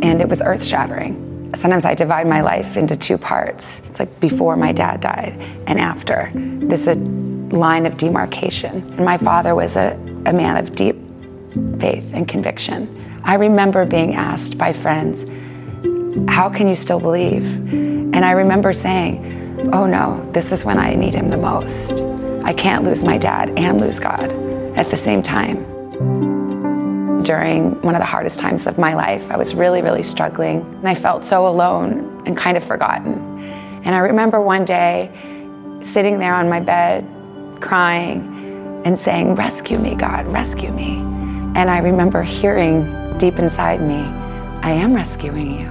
And 0.02 0.20
it 0.20 0.28
was 0.28 0.40
earth 0.42 0.64
shattering. 0.64 1.52
Sometimes 1.54 1.84
I 1.84 1.94
divide 1.94 2.26
my 2.26 2.40
life 2.42 2.76
into 2.76 2.96
two 2.96 3.18
parts. 3.18 3.82
It's 3.88 3.98
like 3.98 4.20
before 4.20 4.56
my 4.56 4.72
dad 4.72 5.00
died 5.00 5.34
and 5.66 5.80
after. 5.80 6.30
This 6.34 6.82
is 6.82 6.88
a 6.88 6.94
line 6.94 7.86
of 7.86 7.96
demarcation. 7.96 8.76
And 8.94 9.04
my 9.04 9.18
father 9.18 9.54
was 9.54 9.76
a, 9.76 9.98
a 10.26 10.32
man 10.32 10.56
of 10.56 10.74
deep 10.74 10.96
faith 11.80 12.08
and 12.12 12.28
conviction. 12.28 12.96
I 13.24 13.34
remember 13.34 13.84
being 13.84 14.14
asked 14.14 14.56
by 14.56 14.72
friends, 14.72 15.24
How 16.30 16.48
can 16.48 16.68
you 16.68 16.76
still 16.76 17.00
believe? 17.00 17.44
And 17.44 18.24
I 18.24 18.32
remember 18.32 18.72
saying, 18.72 19.70
Oh 19.72 19.86
no, 19.86 20.28
this 20.32 20.52
is 20.52 20.64
when 20.64 20.78
I 20.78 20.94
need 20.94 21.14
him 21.14 21.30
the 21.30 21.36
most. 21.36 22.00
I 22.44 22.52
can't 22.52 22.84
lose 22.84 23.02
my 23.02 23.18
dad 23.18 23.50
and 23.58 23.80
lose 23.80 24.00
God 24.00 24.30
at 24.76 24.88
the 24.90 24.96
same 24.96 25.22
time. 25.22 26.29
During 27.22 27.80
one 27.82 27.94
of 27.94 28.00
the 28.00 28.06
hardest 28.06 28.40
times 28.40 28.66
of 28.66 28.78
my 28.78 28.94
life, 28.94 29.22
I 29.30 29.36
was 29.36 29.54
really, 29.54 29.82
really 29.82 30.02
struggling, 30.02 30.60
and 30.60 30.88
I 30.88 30.94
felt 30.94 31.24
so 31.24 31.46
alone 31.46 32.22
and 32.26 32.36
kind 32.36 32.56
of 32.56 32.64
forgotten. 32.64 33.14
And 33.84 33.94
I 33.94 33.98
remember 33.98 34.40
one 34.40 34.64
day 34.64 35.10
sitting 35.82 36.18
there 36.18 36.34
on 36.34 36.48
my 36.48 36.60
bed, 36.60 37.06
crying 37.60 38.82
and 38.84 38.98
saying, 38.98 39.34
Rescue 39.34 39.78
me, 39.78 39.94
God, 39.94 40.26
rescue 40.26 40.72
me. 40.72 40.96
And 41.56 41.70
I 41.70 41.78
remember 41.78 42.22
hearing 42.22 43.18
deep 43.18 43.38
inside 43.38 43.82
me, 43.82 44.00
I 44.62 44.70
am 44.70 44.94
rescuing 44.94 45.60
you. 45.60 45.66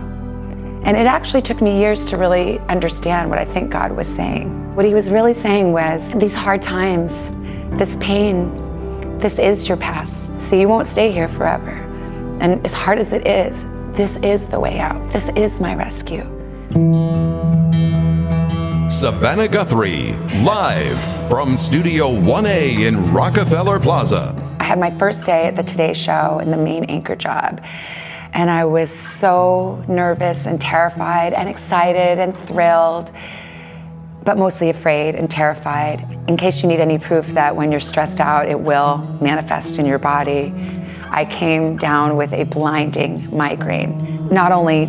And 0.83 0.95
it 0.95 1.07
actually 1.07 1.41
took 1.41 1.61
me 1.61 1.79
years 1.79 2.05
to 2.05 2.17
really 2.17 2.59
understand 2.61 3.29
what 3.29 3.39
I 3.39 3.45
think 3.45 3.69
God 3.69 3.91
was 3.91 4.07
saying. 4.07 4.75
What 4.75 4.85
He 4.85 4.93
was 4.93 5.09
really 5.09 5.33
saying 5.33 5.71
was, 5.71 6.11
these 6.13 6.35
hard 6.35 6.61
times, 6.61 7.27
this 7.77 7.95
pain, 7.99 9.17
this 9.19 9.39
is 9.39 9.67
your 9.67 9.77
path. 9.77 10.18
So 10.39 10.55
you 10.55 10.69
won't 10.69 10.87
stay 10.87 11.11
here 11.11 11.27
forever. 11.27 11.71
And 12.39 12.65
as 12.65 12.73
hard 12.73 12.97
as 12.97 13.11
it 13.11 13.27
is, 13.27 13.65
this 13.97 14.15
is 14.17 14.47
the 14.47 14.59
way 14.59 14.79
out. 14.79 15.11
This 15.11 15.29
is 15.35 15.59
my 15.59 15.75
rescue. 15.75 16.23
Savannah 18.89 19.49
Guthrie, 19.49 20.13
live 20.41 21.29
from 21.29 21.57
Studio 21.57 22.09
1A 22.09 22.87
in 22.87 23.11
Rockefeller 23.13 23.79
Plaza. 23.79 24.33
I 24.61 24.63
had 24.63 24.79
my 24.79 24.91
first 24.97 25.25
day 25.25 25.47
at 25.47 25.57
the 25.57 25.63
Today 25.63 25.93
Show 25.93 26.39
in 26.39 26.51
the 26.51 26.57
main 26.57 26.85
anchor 26.85 27.17
job. 27.17 27.61
And 28.31 28.49
I 28.49 28.63
was 28.63 28.91
so 28.93 29.83
nervous 29.89 30.45
and 30.45 30.61
terrified 30.61 31.33
and 31.33 31.49
excited 31.49 32.17
and 32.19 32.35
thrilled, 32.35 33.11
but 34.29 34.37
mostly 34.37 34.69
afraid 34.69 35.15
and 35.15 35.27
terrified. 35.27 36.07
In 36.27 36.37
case 36.37 36.61
you 36.61 36.69
need 36.69 36.79
any 36.79 36.99
proof 36.99 37.25
that 37.29 37.55
when 37.55 37.71
you're 37.71 37.79
stressed 37.79 38.19
out, 38.19 38.47
it 38.47 38.59
will 38.59 38.99
manifest 39.19 39.79
in 39.79 39.87
your 39.87 39.97
body, 39.97 40.53
I 41.09 41.25
came 41.25 41.77
down 41.77 42.15
with 42.15 42.31
a 42.31 42.43
blinding 42.43 43.35
migraine. 43.35 44.29
Not 44.29 44.51
only 44.51 44.85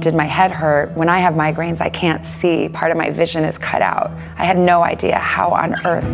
did 0.00 0.14
my 0.14 0.26
head 0.26 0.50
hurt, 0.50 0.92
when 0.98 1.08
I 1.08 1.20
have 1.20 1.32
migraines, 1.32 1.80
I 1.80 1.88
can't 1.88 2.22
see. 2.22 2.68
Part 2.68 2.90
of 2.90 2.98
my 2.98 3.08
vision 3.08 3.42
is 3.44 3.56
cut 3.56 3.80
out. 3.80 4.10
I 4.36 4.44
had 4.44 4.58
no 4.58 4.82
idea 4.82 5.16
how 5.16 5.48
on 5.48 5.72
earth 5.86 6.04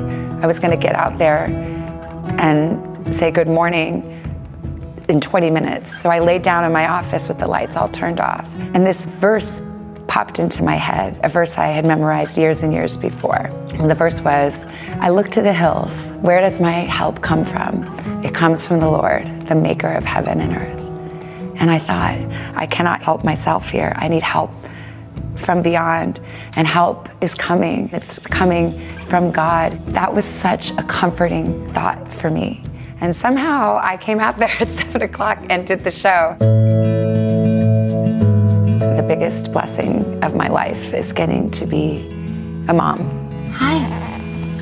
I 0.41 0.47
was 0.47 0.61
going 0.61 0.71
to 0.71 0.81
get 0.81 0.95
out 0.95 1.19
there 1.19 1.47
and 2.39 3.13
say 3.13 3.33
good 3.33 3.49
morning 3.49 4.05
in 5.09 5.21
20 5.21 5.51
minutes. 5.51 6.01
So 6.01 6.09
I 6.09 6.21
laid 6.21 6.43
down 6.43 6.63
in 6.63 6.71
my 6.71 6.87
office 6.87 7.27
with 7.27 7.41
the 7.41 7.49
lights 7.49 7.75
all 7.75 7.89
turned 7.89 8.21
off. 8.21 8.47
And 8.75 8.87
this 8.87 9.07
verse 9.07 9.61
popped 10.11 10.41
into 10.41 10.65
my 10.65 10.75
head, 10.75 11.19
a 11.23 11.29
verse 11.29 11.57
I 11.57 11.69
had 11.69 11.87
memorized 11.87 12.37
years 12.37 12.65
and 12.65 12.73
years 12.73 12.97
before. 12.97 13.47
And 13.75 13.89
the 13.89 13.95
verse 13.95 14.21
was 14.21 14.59
I 14.99 15.09
look 15.09 15.29
to 15.31 15.41
the 15.41 15.53
hills. 15.53 16.09
Where 16.21 16.41
does 16.41 16.61
my 16.61 16.73
help 16.73 17.23
come 17.23 17.45
from? 17.45 17.85
It 18.25 18.35
comes 18.35 18.67
from 18.67 18.81
the 18.81 18.91
Lord, 18.91 19.25
the 19.47 19.55
maker 19.55 19.93
of 19.93 20.03
heaven 20.03 20.41
and 20.41 20.57
earth. 20.57 20.81
And 21.61 21.71
I 21.71 21.79
thought, 21.79 22.19
I 22.57 22.67
cannot 22.67 23.03
help 23.03 23.23
myself 23.23 23.71
here. 23.71 23.93
I 23.95 24.09
need 24.09 24.25
help 24.25 24.51
from 25.37 25.63
beyond, 25.63 26.19
and 26.57 26.67
help 26.67 27.09
is 27.21 27.35
coming. 27.35 27.89
It's 27.93 28.19
coming 28.19 28.81
from 29.07 29.31
God. 29.31 29.87
That 29.87 30.13
was 30.13 30.25
such 30.25 30.73
a 30.73 30.83
comforting 30.83 31.73
thought 31.73 32.13
for 32.13 32.31
me. 32.31 32.65
And 33.01 33.15
somehow 33.15 33.79
I 33.81 33.97
came 33.97 34.19
out 34.19 34.39
there 34.39 34.55
at 34.61 34.73
seven 34.73 35.03
o'clock 35.03 35.39
and 35.49 35.67
did 35.67 35.85
the 35.85 35.93
show. 35.93 36.37
Biggest 39.11 39.53
blessing 39.53 40.23
of 40.23 40.37
my 40.37 40.47
life 40.47 40.95
is 40.95 41.13
getting 41.13 41.51
to 41.51 41.67
be 41.67 41.97
a 42.69 42.73
mom. 42.73 43.01
Hi. 43.55 43.77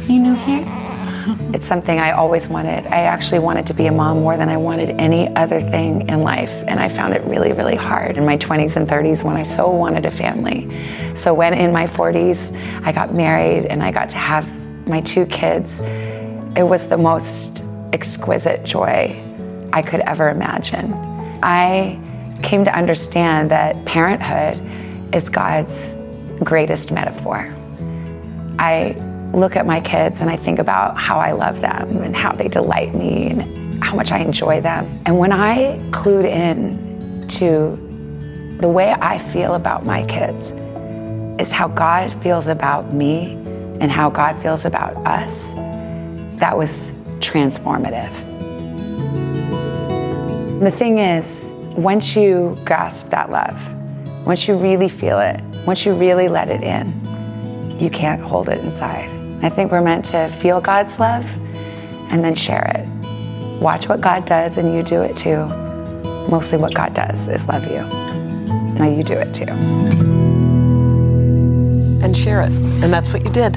You 0.09 0.21
new 0.21 0.35
here? 0.35 0.64
It's 1.52 1.67
something 1.67 1.99
I 1.99 2.12
always 2.12 2.49
wanted. 2.49 2.87
I 2.87 3.00
actually 3.00 3.40
wanted 3.40 3.67
to 3.67 3.75
be 3.75 3.85
a 3.88 3.93
mom 3.93 4.21
more 4.21 4.38
than 4.38 4.49
I 4.49 4.57
wanted 4.57 4.99
any 4.99 5.28
other 5.37 5.61
thing 5.61 6.09
in 6.09 6.23
life. 6.23 6.49
And 6.67 6.81
I 6.81 6.88
found 6.88 7.12
it 7.12 7.23
really, 7.25 7.52
really 7.52 7.76
hard 7.76 8.17
in 8.17 8.25
my 8.25 8.38
20s 8.38 8.76
and 8.76 8.88
30s 8.88 9.23
when 9.23 9.37
I 9.37 9.43
so 9.43 9.69
wanted 9.71 10.07
a 10.07 10.11
family. 10.11 10.67
So 11.14 11.35
when 11.35 11.52
in 11.52 11.71
my 11.71 11.87
40s 11.87 12.57
I 12.83 12.93
got 12.93 13.12
married 13.12 13.67
and 13.67 13.83
I 13.83 13.93
got 13.93 14.09
to 14.11 14.17
have 14.17 14.49
my 14.88 15.02
two 15.02 15.26
kids, 15.26 15.81
it 16.57 16.67
was 16.67 16.88
the 16.88 16.97
most 16.97 17.62
exquisite 17.93 18.64
joy 18.64 19.14
I 19.75 19.83
could 19.83 20.00
ever 20.00 20.31
imagine. 20.31 20.95
I 21.43 22.00
came 22.42 22.64
to 22.64 22.75
understand 22.75 23.50
that 23.50 23.85
parenthood 23.85 24.59
is 25.14 25.28
God's 25.28 25.95
greatest 26.45 26.92
metaphor. 26.92 27.52
I 28.59 28.97
look 29.33 29.57
at 29.57 29.66
my 29.66 29.80
kids 29.80 30.21
and 30.21 30.30
I 30.30 30.37
think 30.37 30.59
about 30.59 30.97
how 30.97 31.18
I 31.18 31.33
love 31.33 31.61
them 31.61 32.02
and 32.02 32.16
how 32.16 32.33
they 32.33 32.49
delight 32.49 32.95
me 32.95 33.30
and 33.30 33.83
how 33.83 33.95
much 33.95 34.11
I 34.11 34.18
enjoy 34.18 34.61
them. 34.61 34.87
And 35.07 35.18
when 35.18 35.33
I 35.33 35.78
clued 35.90 36.25
in 36.25 37.28
to 37.28 38.57
the 38.61 38.68
way 38.68 38.92
I 38.92 39.18
feel 39.18 39.54
about 39.54 39.85
my 39.85 40.04
kids 40.07 40.52
is 41.40 41.52
how 41.52 41.68
God 41.68 42.12
feels 42.23 42.47
about 42.47 42.92
me 42.92 43.35
and 43.80 43.92
how 43.92 44.11
God 44.11 44.40
feels 44.42 44.64
about 44.64 44.97
us, 45.07 45.52
that 46.40 46.57
was 46.57 46.90
transformative. 47.21 48.11
The 50.61 50.71
thing 50.73 50.99
is, 50.99 51.48
once 51.79 52.17
you 52.17 52.59
grasp 52.65 53.09
that 53.11 53.31
love, 53.31 53.57
once 54.27 54.49
you 54.49 54.57
really 54.57 54.89
feel 54.89 55.21
it, 55.21 55.41
once 55.65 55.87
you 55.87 55.93
really 55.93 56.29
let 56.29 56.51
it 56.51 56.61
in, 56.61 56.89
you 57.79 57.89
can't 57.89 58.21
hold 58.21 58.49
it 58.49 58.59
inside. 58.65 59.09
I 59.45 59.49
think 59.49 59.71
we're 59.71 59.81
meant 59.81 60.05
to 60.07 60.29
feel 60.41 60.61
God's 60.61 60.99
love 60.99 61.25
and 62.11 62.25
then 62.25 62.35
share 62.35 62.69
it. 62.75 63.63
Watch 63.63 63.89
what 63.89 64.01
God 64.01 64.27
does 64.27 64.57
and 64.57 64.75
you 64.75 64.83
do 64.83 65.03
it 65.03 65.15
too. 65.15 65.47
Mostly 66.29 66.59
what 66.59 66.75
God 66.75 66.95
does 66.95 67.29
is 67.29 67.47
love 67.47 67.65
you. 67.71 67.85
Now 68.75 68.89
you 68.89 69.05
do 69.05 69.15
it 69.15 69.33
too. 69.33 69.53
And 72.03 72.17
share 72.17 72.43
it. 72.43 72.51
And 72.83 72.93
that's 72.93 73.13
what 73.13 73.25
you 73.25 73.31
did. 73.31 73.57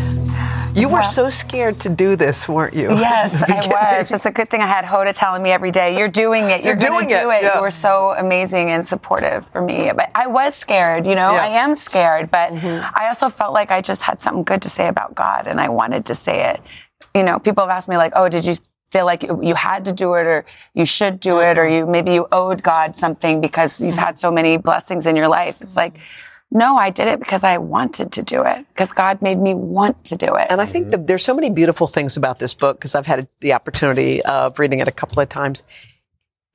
You 0.73 0.87
were 0.87 1.03
so 1.03 1.29
scared 1.29 1.79
to 1.81 1.89
do 1.89 2.15
this, 2.15 2.47
weren't 2.47 2.73
you? 2.73 2.89
Yes, 3.01 3.41
I 3.41 3.99
was. 3.99 4.11
It's 4.11 4.25
a 4.25 4.31
good 4.31 4.49
thing 4.49 4.61
I 4.61 4.67
had 4.67 4.85
Hoda 4.85 5.17
telling 5.17 5.41
me 5.43 5.49
every 5.51 5.71
day, 5.71 5.97
"You're 5.97 6.07
doing 6.07 6.45
it. 6.45 6.63
You're, 6.63 6.73
You're 6.73 6.89
going 6.89 7.07
to 7.07 7.13
doing 7.15 7.23
do 7.23 7.31
it, 7.31 7.37
it." 7.37 7.43
yeah. 7.43 7.55
You 7.55 7.61
were 7.61 7.71
so 7.71 8.13
amazing 8.17 8.69
and 8.69 8.85
supportive 8.85 9.45
for 9.45 9.61
me. 9.61 9.91
But 9.93 10.11
I 10.15 10.27
was 10.27 10.55
scared. 10.55 11.07
You 11.07 11.15
know, 11.15 11.31
Yeah. 11.33 11.43
I 11.43 11.47
am 11.47 11.75
scared. 11.75 12.31
But 12.31 12.53
mm-hmm. 12.53 12.89
I 12.95 13.07
also 13.07 13.29
felt 13.29 13.53
like 13.53 13.71
I 13.71 13.81
just 13.81 14.03
had 14.03 14.21
something 14.21 14.43
good 14.43 14.61
to 14.61 14.69
say 14.69 14.87
about 14.87 15.15
God, 15.15 15.47
and 15.47 15.59
I 15.59 15.69
wanted 15.69 16.05
to 16.05 16.15
say 16.15 16.51
it. 16.51 16.61
You 17.15 17.23
know, 17.23 17.39
people 17.39 17.63
have 17.63 17.75
asked 17.75 17.89
me 17.89 17.97
like, 17.97 18.13
"Oh, 18.15 18.29
did 18.29 18.45
you?" 18.45 18.55
Feel 18.91 19.05
like 19.05 19.23
you 19.23 19.39
you 19.41 19.55
had 19.55 19.85
to 19.85 19.93
do 19.93 20.15
it, 20.15 20.27
or 20.27 20.43
you 20.73 20.83
should 20.83 21.21
do 21.21 21.39
it, 21.39 21.57
or 21.57 21.63
mm-hmm. 21.63 21.73
you 21.73 21.85
maybe 21.85 22.11
you 22.13 22.27
owed 22.33 22.61
God 22.61 22.93
something 22.93 23.39
because 23.39 23.79
you've 23.79 23.93
mm-hmm. 23.93 24.03
had 24.03 24.17
so 24.17 24.29
many 24.29 24.57
blessings 24.57 25.05
in 25.05 25.15
your 25.15 25.29
life. 25.29 25.61
It's 25.61 25.77
like, 25.77 25.97
No, 26.53 26.75
I 26.75 26.89
did 26.89 27.07
it 27.07 27.19
because 27.19 27.45
I 27.45 27.57
wanted 27.57 28.11
to 28.11 28.23
do 28.23 28.43
it, 28.43 28.65
because 28.69 28.91
God 28.91 29.21
made 29.21 29.37
me 29.39 29.53
want 29.53 30.03
to 30.05 30.17
do 30.17 30.35
it. 30.35 30.47
And 30.49 30.59
I 30.59 30.65
think 30.65 30.87
mm-hmm. 30.87 30.91
that 30.91 31.07
there's 31.07 31.23
so 31.23 31.33
many 31.33 31.49
beautiful 31.49 31.87
things 31.87 32.17
about 32.17 32.39
this 32.39 32.53
book 32.53 32.77
because 32.77 32.93
I've 32.93 33.05
had 33.05 33.27
the 33.39 33.53
opportunity 33.53 34.21
of 34.23 34.59
reading 34.59 34.81
it 34.81 34.87
a 34.87 34.91
couple 34.91 35.21
of 35.21 35.29
times. 35.29 35.63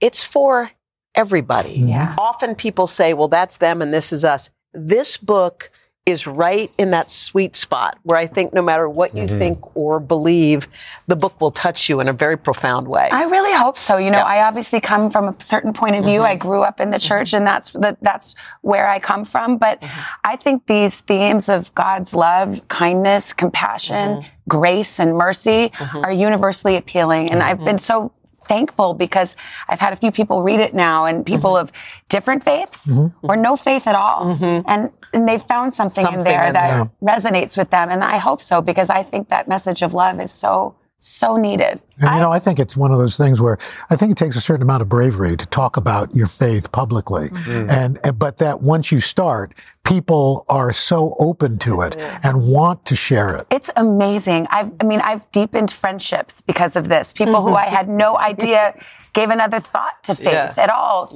It's 0.01 0.23
for 0.23 0.71
everybody. 1.15 1.73
Yeah. 1.73 2.15
Often 2.19 2.57
people 2.57 2.87
say, 2.87 3.15
well, 3.15 3.29
that's 3.29 3.57
them 3.57 3.81
and 3.81 3.93
this 3.95 4.13
is 4.13 4.23
us. 4.23 4.51
This 4.75 5.17
book 5.17 5.71
is 6.07 6.27
right 6.27 6.73
in 6.79 6.93
that 6.93 7.11
sweet 7.11 7.57
spot 7.57 7.99
where 8.05 8.17
I 8.17 8.27
think 8.27 8.55
no 8.55 8.63
matter 8.63 8.89
what 8.89 9.15
you 9.15 9.27
Mm-hmm. 9.27 9.39
think 9.39 9.77
or 9.77 9.99
believe, 9.99 10.69
the 11.09 11.17
book 11.17 11.41
will 11.41 11.51
touch 11.51 11.89
you 11.89 12.01
in 12.01 12.09
a 12.09 12.13
very 12.13 12.39
profound 12.39 12.87
way. 12.87 13.09
I 13.11 13.25
really 13.25 13.53
hope 13.53 13.77
so. 13.77 13.97
You 13.97 14.11
know, 14.11 14.19
I 14.19 14.47
obviously 14.47 14.81
come 14.81 15.11
from 15.11 15.29
a 15.29 15.41
certain 15.41 15.73
point 15.73 15.97
of 15.97 16.05
view. 16.05 16.23
I 16.23 16.37
mm-hmm. 16.37 16.49
grew 16.49 16.63
up 16.63 16.81
in 16.81 16.91
the 16.91 16.99
church, 16.99 17.29
mm-hmm. 17.29 17.39
and 17.39 17.47
that's 17.47 17.71
the, 17.71 17.97
that's 18.03 18.37
where 18.63 18.89
I 18.89 19.01
come 19.01 19.25
from. 19.25 19.59
But 19.59 19.81
mm-hmm. 19.81 20.01
I 20.25 20.37
think 20.37 20.67
these 20.67 21.01
themes 21.01 21.49
of 21.49 21.75
God's 21.75 22.15
love, 22.15 22.67
kindness, 22.69 23.33
compassion, 23.33 24.23
grace, 24.49 25.01
and 25.01 25.17
mercy 25.17 25.73
are 26.05 26.13
universally 26.13 26.77
appealing. 26.77 27.33
And 27.33 27.43
I've 27.43 27.65
been 27.65 27.79
so 27.79 28.13
thankful 28.47 28.95
because 28.95 29.37
I've 29.69 29.81
had 29.81 29.93
a 29.93 29.97
few 29.97 30.11
people 30.11 30.43
read 30.43 30.61
it 30.61 30.75
now, 30.75 31.05
and 31.05 31.25
people 31.25 31.53
mm-hmm. 31.55 31.69
of 31.69 32.05
different 32.09 32.43
faiths 32.43 32.95
mm-hmm. 32.95 33.07
Mm-hmm. 33.07 33.31
or 33.31 33.37
no 33.37 33.57
faith 33.57 33.87
at 33.87 33.95
all, 33.95 34.39
and 34.67 34.91
and 35.13 35.29
they've 35.29 35.43
found 35.43 35.73
something, 35.73 36.07
in 36.13 36.25
there 36.25 36.45
in 36.45 36.53
that 36.53 36.89
resonates 37.03 37.57
with 37.57 37.71
them. 37.71 37.89
And 37.91 38.03
I 38.03 38.19
hope 38.19 38.43
so 38.43 38.61
because 38.61 38.91
I 38.91 39.03
think 39.03 39.29
that 39.29 39.49
message 39.49 39.83
of 39.83 39.95
love 39.95 40.21
is 40.21 40.31
so 40.31 40.77
so 40.99 41.37
needed. 41.37 41.81
And 42.01 42.15
you 42.15 42.21
know, 42.21 42.33
I 42.33 42.39
think 42.39 42.59
it's 42.59 42.77
one 42.77 42.91
of 42.91 42.99
those 42.99 43.17
things 43.17 43.41
where 43.41 43.59
I 43.91 43.97
think 43.97 44.13
it 44.13 44.17
takes 44.17 44.37
a 44.37 44.41
certain 44.41 44.63
amount 44.63 44.83
of 44.83 44.89
bravery 44.89 45.37
to 45.37 45.47
talk 45.47 45.77
about 45.77 46.15
your 46.15 46.27
faith 46.27 46.73
publicly. 46.73 47.29
Mm-hmm. 47.29 47.71
And, 47.71 47.99
and 48.03 48.19
but 48.19 48.39
that 48.39 48.63
once 48.63 48.91
you 48.91 49.01
start, 49.01 49.53
people 49.87 50.45
are 50.49 50.73
so 50.73 51.15
open 51.19 51.59
to 51.59 51.81
it 51.81 51.97
and 52.23 52.43
want 52.51 52.85
to 52.87 52.97
share 52.97 53.35
it. 53.35 53.47
It's 53.51 53.71
amazing. 53.77 54.47
I've, 54.51 54.73
I 54.81 54.85
mean, 54.85 55.01
I've 55.01 55.31
deepened 55.31 55.71
friendships 55.71 56.41
because 56.41 56.77
of 56.77 56.89
this. 56.89 57.13
People 57.13 57.43
who 57.43 57.55
I 57.55 57.67
had 57.67 57.89
no 57.89 58.19
idea 58.19 58.75
gave 59.13 59.31
another 59.31 59.61
thought 59.61 60.03
to 60.05 60.15
faith 60.15 60.27
Yeah. 60.33 60.55
at 60.59 60.69
all. 60.69 61.11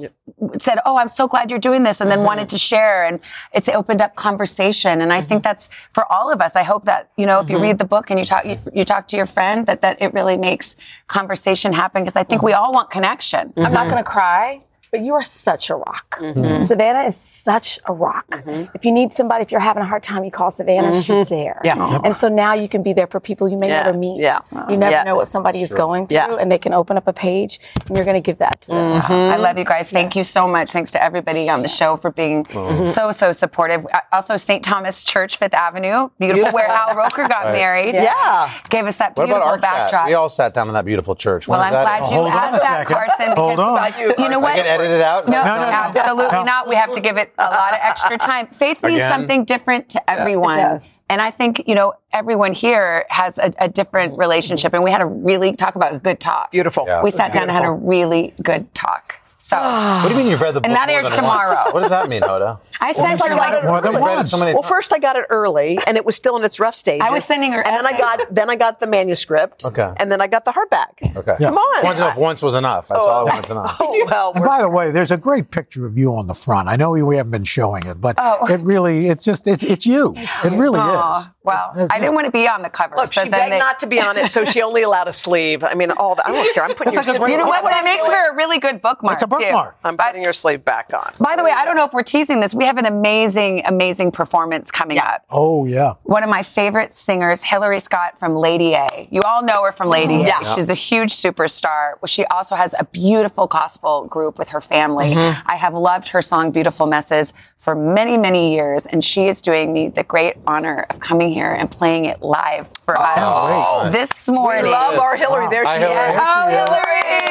Said, 0.57 0.79
"Oh, 0.87 0.97
I'm 0.97 1.07
so 1.07 1.27
glad 1.27 1.51
you're 1.51 1.59
doing 1.59 1.83
this," 1.83 2.01
and 2.01 2.09
then 2.09 2.19
mm-hmm. 2.19 2.27
wanted 2.27 2.49
to 2.49 2.57
share, 2.57 3.05
and 3.05 3.19
it's 3.53 3.69
opened 3.69 4.01
up 4.01 4.15
conversation. 4.15 5.01
And 5.01 5.13
I 5.13 5.21
think 5.21 5.43
mm-hmm. 5.43 5.49
that's 5.49 5.69
for 5.91 6.11
all 6.11 6.31
of 6.31 6.41
us. 6.41 6.55
I 6.55 6.63
hope 6.63 6.85
that 6.85 7.11
you 7.15 7.27
know, 7.27 7.39
if 7.39 7.49
you 7.49 7.57
mm-hmm. 7.57 7.63
read 7.63 7.77
the 7.77 7.85
book 7.85 8.09
and 8.09 8.17
you 8.17 8.25
talk, 8.25 8.43
you, 8.45 8.57
you 8.73 8.83
talk 8.83 9.07
to 9.09 9.17
your 9.17 9.27
friend, 9.27 9.67
that 9.67 9.81
that 9.81 10.01
it 10.01 10.13
really 10.13 10.37
makes 10.37 10.75
conversation 11.07 11.73
happen. 11.73 12.01
Because 12.01 12.15
I 12.15 12.23
think 12.23 12.41
we 12.41 12.53
all 12.53 12.71
want 12.73 12.89
connection. 12.89 13.53
I'm 13.57 13.73
not 13.73 13.87
going 13.87 14.03
to 14.03 14.09
cry, 14.09 14.61
but 14.91 14.99
you 15.01 15.13
are 15.13 15.23
such 15.23 15.69
a 15.69 15.75
rock. 15.75 16.17
Mhm. 16.19 16.65
Savannah 16.65 17.03
is 17.03 17.15
such 17.15 17.79
a 17.87 17.93
rock. 17.93 18.43
If 18.73 18.83
you 18.85 18.91
need 18.91 19.13
somebody, 19.13 19.41
if 19.43 19.51
you're 19.51 19.61
having 19.61 19.81
a 19.83 19.85
hard 19.85 20.03
time, 20.03 20.23
you 20.25 20.31
call 20.31 20.51
Savannah. 20.51 20.89
Mhm. 20.91 21.03
She's 21.03 21.27
there. 21.29 21.61
Yeah. 21.63 21.75
Yep. 21.91 22.01
And 22.03 22.15
so 22.15 22.27
now 22.27 22.53
you 22.53 22.67
can 22.67 22.83
be 22.83 22.91
there 22.91 23.07
for 23.07 23.19
people 23.21 23.47
you 23.47 23.55
may 23.57 23.69
Yeah. 23.69 23.83
never 23.83 23.97
meet. 23.97 24.19
Yeah. 24.19 24.39
You 24.69 24.75
never 24.75 24.91
Yeah. 24.91 25.03
know 25.03 25.15
what 25.15 25.27
somebody 25.27 25.61
is 25.61 25.73
going 25.73 26.07
through, 26.07 26.15
Yeah. 26.17 26.35
and 26.39 26.51
they 26.51 26.57
can 26.57 26.73
open 26.73 26.97
up 26.97 27.07
a 27.07 27.13
page, 27.13 27.59
and 27.87 27.95
you're 27.95 28.03
going 28.05 28.21
to 28.21 28.25
give 28.31 28.39
that 28.39 28.59
to 28.61 28.71
them. 28.71 29.01
I 29.07 29.37
love 29.37 29.57
you 29.57 29.63
guys. 29.63 29.89
Thank 29.91 30.15
you 30.15 30.23
so 30.25 30.45
much. 30.47 30.71
Thanks 30.71 30.91
to 30.91 31.01
everybody 31.03 31.49
on 31.49 31.61
the 31.61 31.67
show 31.69 31.95
for 31.95 32.11
being 32.11 32.43
Mhm. 32.45 32.87
so, 32.87 33.11
so 33.13 33.31
supportive. 33.31 33.87
Uh, 33.93 33.99
Also, 34.13 34.35
St. 34.37 34.61
Thomas 34.61 35.03
Church, 35.03 35.37
Fifth 35.37 35.53
Avenue, 35.53 36.09
beautiful, 36.19 36.51
where 36.51 36.67
Al 36.67 36.95
Roker 36.95 37.27
got 37.29 37.45
Right. 37.45 37.53
married. 37.53 37.95
Yeah. 37.95 38.49
Gave 38.69 38.85
us 38.87 38.97
that 38.97 39.15
What 39.15 39.25
beautiful 39.27 39.37
about 39.41 39.47
our 39.53 39.57
backdrop. 39.57 40.01
chat? 40.01 40.07
We 40.07 40.15
all 40.15 40.27
sat 40.29 40.53
down 40.53 40.67
in 40.67 40.73
that 40.73 40.83
beautiful 40.85 41.15
church. 41.15 41.47
When 41.47 41.57
well, 41.59 41.67
is 41.67 41.73
I'm 41.73 41.83
that? 41.85 41.99
glad 42.01 42.11
you 42.13 42.27
asked 42.27 42.61
that, 42.61 42.85
Carson. 42.87 43.37
Hold 43.37 43.59
on. 43.59 43.93
You 44.17 44.29
know 44.29 44.39
what? 44.39 44.57
Can 44.81 44.91
edit 44.91 44.99
it 44.99 45.03
out? 45.03 45.27
No, 45.27 45.43
No, 45.43 45.55
no, 45.55 45.61
no. 45.61 45.67
absolutely 45.67 46.37
No. 46.37 46.43
not. 46.43 46.67
We 46.67 46.75
have 46.75 46.91
to 46.91 46.99
give 46.99 47.17
it 47.17 47.33
a 47.37 47.45
lot 47.45 47.73
of 47.73 47.79
extra 47.81 48.17
time. 48.17 48.47
Faith 48.47 48.83
means 48.83 48.97
Again? 48.97 49.11
something 49.11 49.45
different 49.45 49.89
to 49.89 50.09
everyone. 50.09 50.57
it 50.59 50.61
does. 50.63 51.01
And 51.09 51.21
I 51.21 51.31
think, 51.31 51.67
you 51.67 51.75
know, 51.75 51.93
everyone 52.13 52.53
here 52.53 53.05
has 53.09 53.37
a, 53.37 53.49
a 53.59 53.69
different 53.69 54.17
relationship. 54.17 54.73
And 54.73 54.83
we 54.83 54.91
had 54.91 55.01
a 55.01 55.05
really 55.05 55.53
talk 55.53 55.75
about 55.75 55.93
a 55.95 55.99
good 55.99 56.19
talk. 56.19 56.51
Beautiful. 56.51 56.85
Yeah. 56.87 57.03
We 57.03 57.11
sat 57.11 57.33
down 57.33 57.43
and 57.43 57.51
had 57.51 57.65
a 57.65 57.71
really 57.71 58.33
good 58.43 58.73
talk. 58.73 59.15
So, 59.37 59.57
What 59.57 60.03
do 60.03 60.09
you 60.09 60.15
mean 60.21 60.27
you've 60.27 60.39
read 60.41 60.53
the 60.53 60.61
book? 60.61 60.67
And 60.67 60.75
that 60.75 60.87
more 60.87 60.97
airs 60.97 61.07
than 61.09 61.15
tomorrow. 61.15 61.55
once? 61.63 61.73
What 61.73 61.79
does 61.81 61.89
that 61.89 62.07
mean, 62.09 62.21
Hoda? 62.21 62.59
I 62.81 62.91
sent 62.93 63.19
Well, 63.19 63.29
her 63.29 63.35
like 63.35 63.53
it 63.63 63.65
More 63.65 63.79
than 63.81 63.91
early. 63.95 64.01
once. 64.01 64.31
So 64.31 64.37
Well, 64.39 64.63
first 64.63 64.91
I 64.93 64.99
got 64.99 65.15
it 65.15 65.25
early, 65.29 65.77
and 65.87 65.97
it 65.97 66.05
was 66.05 66.15
still 66.15 66.35
in 66.37 66.43
its 66.43 66.59
rough 66.59 66.75
stages. 66.75 67.01
I 67.05 67.11
was 67.11 67.23
sending 67.23 67.51
her 67.53 67.61
and 67.61 67.75
then 67.75 67.85
I 67.85 67.97
got 67.97 68.33
then 68.33 68.49
I 68.49 68.55
got 68.55 68.79
the 68.79 68.87
manuscript. 68.87 69.65
Okay. 69.65 69.93
and 69.97 70.11
then 70.11 70.21
I 70.21 70.27
got 70.27 70.45
the 70.45 70.51
hardback. 70.51 71.15
Okay. 71.15 71.35
Come 71.39 71.55
on. 71.57 71.79
I 71.79 71.83
wanted 71.83 71.97
to 71.99 72.03
know 72.05 72.09
if 72.09 72.17
once 72.17 72.41
was 72.41 72.55
enough. 72.55 72.91
I 72.91 72.97
saw 72.97 73.25
it 73.25 73.33
once 73.33 73.49
enough. 73.49 73.77
Oh 73.79 74.05
well, 74.09 74.31
And 74.35 74.43
by 74.43 74.61
the 74.61 74.69
way, 74.69 74.91
there's 74.91 75.11
a 75.11 75.17
great 75.17 75.51
picture 75.51 75.85
of 75.85 75.97
you 75.97 76.11
on 76.13 76.27
the 76.27 76.33
front. 76.33 76.67
I 76.67 76.75
know 76.75 76.91
we 76.91 77.03
we 77.03 77.17
haven't 77.17 77.31
been 77.31 77.43
showing 77.43 77.85
it, 77.85 78.01
but 78.01 78.15
Oh. 78.17 78.45
it 78.47 78.59
really, 78.61 79.07
it's 79.07 79.23
just, 79.25 79.47
it, 79.47 79.63
it's 79.63 79.85
you. 79.85 80.13
It 80.17 80.51
really 80.51 80.79
Aw, 80.79 81.19
is. 81.21 81.29
Well, 81.43 81.71
Uh, 81.75 81.87
I 81.91 81.99
didn't 81.99 82.13
want 82.15 82.25
to 82.25 82.31
be 82.31 82.47
on 82.47 82.61
the 82.61 82.69
cover. 82.69 82.95
Look, 82.95 83.07
so 83.11 83.23
she 83.23 83.29
then 83.29 83.39
begged 83.39 83.51
they- 83.53 83.59
not 83.59 83.79
to 83.79 83.87
be 83.87 83.99
on 83.99 84.15
it, 84.17 84.31
so 84.31 84.45
she 84.45 84.61
only 84.61 84.83
allowed 84.83 85.07
a 85.07 85.13
sleeve. 85.13 85.63
I 85.63 85.73
mean, 85.73 85.91
all 85.91 86.15
the, 86.15 86.27
I 86.27 86.31
don't 86.31 86.53
care. 86.53 86.63
I'm 86.63 86.75
putting 86.75 86.93
That's 86.93 87.07
your 87.07 87.17
like 87.19 87.29
a 87.29 87.31
You 87.31 87.37
know 87.37 87.47
what? 87.47 87.63
What 87.63 87.75
it 87.75 87.83
makes 87.83 88.03
doing- 88.03 88.15
for 88.15 88.31
a 88.31 88.35
really 88.35 88.59
good 88.59 88.81
bookmark. 88.81 89.13
It's 89.15 89.23
a 89.23 89.27
bookmark. 89.27 89.75
I'm 89.83 89.97
putting 89.97 90.23
your 90.23 90.33
sleeve 90.33 90.63
back 90.63 90.91
on. 90.93 91.13
By 91.19 91.35
the 91.35 91.43
way, 91.43 91.51
I 91.51 91.65
don't 91.65 91.75
know 91.75 91.83
if 91.85 91.93
we're 91.93 92.03
teasing 92.03 92.39
this. 92.41 92.53
We 92.53 92.65
have 92.71 92.77
an 92.77 92.85
amazing, 92.85 93.61
amazing 93.65 94.11
performance 94.11 94.71
coming 94.71 94.97
up. 94.97 95.25
Oh, 95.29 95.65
yeah. 95.65 95.93
One 96.03 96.23
of 96.23 96.29
my 96.29 96.41
favorite 96.41 96.93
singers, 96.93 97.43
Hillary 97.43 97.81
Scott 97.81 98.17
from 98.17 98.33
Lady 98.33 98.73
A. 98.75 99.09
You 99.11 99.21
all 99.23 99.43
know 99.43 99.65
her 99.65 99.73
from 99.73 99.89
Lady 99.89 100.15
A. 100.15 100.27
Yeah. 100.27 100.41
She's 100.43 100.69
a 100.69 100.73
huge 100.73 101.09
superstar. 101.11 101.95
She 102.07 102.23
also 102.25 102.55
has 102.55 102.73
a 102.79 102.85
beautiful 102.85 103.45
gospel 103.47 104.07
group 104.07 104.39
with 104.39 104.49
her 104.51 104.61
family. 104.61 105.07
Mm-hmm. 105.13 105.41
I 105.45 105.55
have 105.57 105.73
loved 105.73 106.09
her 106.09 106.21
song 106.21 106.51
Beautiful 106.51 106.87
Messes 106.87 107.33
for 107.57 107.75
many, 107.75 108.17
many 108.17 108.53
years, 108.53 108.85
and 108.85 109.03
she 109.03 109.27
is 109.27 109.41
doing 109.41 109.73
me 109.73 109.89
the 109.89 110.03
great 110.03 110.35
honor 110.47 110.85
of 110.89 111.01
coming 111.01 111.29
here 111.31 111.51
and 111.51 111.69
playing 111.69 112.05
it 112.05 112.21
live 112.21 112.69
for 112.85 112.97
us 112.97 113.91
this 113.91 114.29
morning. 114.29 114.63
We 114.63 114.69
love 114.69 114.97
our 114.97 115.17
Hillary. 115.17 115.49
There 115.49 115.65
Hi, 115.65 115.75
she 115.75 115.81
Hillary. 115.83 116.11
is. 116.11 116.19
Oh, 116.23 116.47
Hillary! 116.47 117.30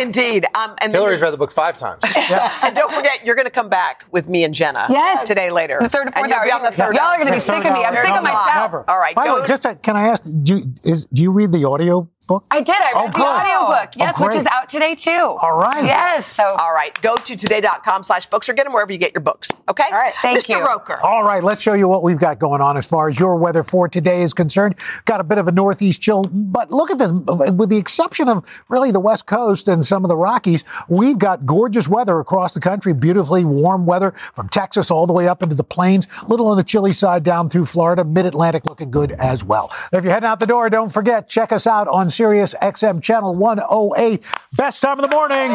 Indeed. 0.00 0.46
Um, 0.54 0.74
and 0.80 0.92
Hillary's 0.92 1.22
read 1.22 1.32
the 1.32 1.36
book 1.36 1.52
five 1.52 1.76
times. 1.76 2.02
and 2.62 2.74
don't 2.74 2.92
forget, 2.92 3.24
you're 3.24 3.34
going 3.34 3.46
to 3.46 3.50
come 3.50 3.68
back 3.68 4.04
with 4.10 4.28
me 4.28 4.44
and 4.44 4.54
Jenna. 4.54 4.86
Yes. 4.90 5.26
Today 5.26 5.50
later. 5.50 5.78
The 5.80 5.88
third 5.88 6.08
or 6.08 6.12
And 6.14 6.14
fourth 6.14 6.30
You'll 6.30 6.44
be 6.44 6.50
on 6.52 6.62
the 6.62 6.70
third 6.70 6.94
Y'all 6.94 7.04
hour. 7.04 7.12
are 7.12 7.16
going 7.16 7.26
to 7.28 7.32
be 7.34 7.38
sick 7.38 7.64
of 7.64 7.72
me. 7.72 7.84
I'm 7.84 7.94
sick 7.94 8.08
of 8.08 8.22
myself. 8.22 8.84
All 8.88 8.98
right, 8.98 9.14
By 9.14 9.24
the 9.24 9.30
go- 9.30 9.40
way, 9.42 9.46
just, 9.48 9.66
uh, 9.66 9.74
can 9.76 9.96
I 9.96 10.08
ask, 10.08 10.24
do 10.42 10.56
you, 10.58 10.64
is, 10.84 11.06
do 11.06 11.22
you 11.22 11.30
read 11.30 11.52
the 11.52 11.64
audio 11.64 12.08
book? 12.26 12.44
I 12.50 12.60
did. 12.60 12.74
I 12.74 12.92
Oh, 12.94 13.02
read 13.04 13.12
the 13.12 13.18
good. 13.18 13.26
audiobook. 13.26 13.88
Oh, 13.94 13.96
Yes, 13.96 14.20
which 14.20 14.34
is 14.36 14.46
out 14.46 14.68
today 14.68 14.94
too. 14.94 15.10
All 15.40 15.56
right. 15.56 15.84
Yes. 15.84 16.26
So 16.26 16.44
All 16.44 16.72
right. 16.72 17.00
Go 17.02 17.14
to 17.16 17.36
today.com 17.36 18.02
slash 18.02 18.26
books 18.26 18.48
or 18.48 18.54
get 18.54 18.64
them 18.64 18.72
wherever 18.72 18.92
you 18.92 18.98
get 18.98 19.12
your 19.14 19.20
books. 19.22 19.50
Okay? 19.68 19.84
All 19.90 19.98
right, 19.98 20.14
thank 20.22 20.38
Mr. 20.44 20.48
you. 20.58 20.66
Roker. 20.66 20.98
All 21.02 21.22
right, 21.24 21.42
let's 21.42 21.62
show 21.62 21.74
you 21.74 21.88
what 21.88 22.02
we've 22.02 22.18
got 22.18 22.38
going 22.38 22.60
on 22.60 22.76
as 22.76 22.86
far 22.86 23.08
as 23.08 23.18
your 23.18 23.36
weather 23.36 23.62
for 23.62 23.88
today 23.88 24.22
is 24.22 24.34
concerned. 24.34 24.74
Got 25.04 25.20
a 25.20 25.24
bit 25.24 25.38
of 25.38 25.48
a 25.48 25.52
northeast 25.52 26.00
chill, 26.00 26.24
but 26.24 26.70
look 26.70 26.90
at 26.90 26.98
this. 26.98 27.12
With 27.12 27.68
the 27.70 27.76
exception 27.78 28.28
of 28.28 28.64
really 28.68 28.90
the 28.90 29.00
West 29.00 29.26
Coast 29.26 29.68
and 29.68 29.84
some 29.84 30.04
of 30.04 30.08
the 30.08 30.16
Rockies, 30.16 30.64
we've 30.88 31.18
got 31.18 31.46
gorgeous 31.46 31.88
weather 31.88 32.18
across 32.18 32.54
the 32.54 32.60
country. 32.60 32.92
Beautifully 32.94 33.44
warm 33.44 33.86
weather 33.86 34.10
from 34.10 34.48
Texas 34.48 34.90
all 34.90 35.06
the 35.06 35.12
way 35.12 35.28
up 35.28 35.42
into 35.42 35.54
the 35.54 35.64
plains. 35.64 36.06
A 36.22 36.26
little 36.26 36.48
on 36.48 36.56
the 36.56 36.64
chilly 36.64 36.92
side 36.92 37.22
down 37.22 37.48
through 37.48 37.66
Florida. 37.66 38.04
Mid 38.04 38.26
Atlantic 38.26 38.66
looking 38.66 38.90
good 38.90 39.12
as 39.22 39.44
well. 39.44 39.70
If 39.92 40.04
you're 40.04 40.12
heading 40.12 40.26
out 40.28 40.40
the 40.40 40.46
door, 40.46 40.68
don't 40.70 40.88
forget 40.92 41.28
check 41.28 41.52
us 41.52 41.66
out 41.66 41.86
on 41.88 42.08
Sirius 42.16 42.54
XM 42.62 43.02
channel 43.02 43.34
108. 43.34 44.24
Best 44.54 44.80
time 44.80 44.98
of 44.98 45.02
the 45.02 45.14
morning. 45.14 45.54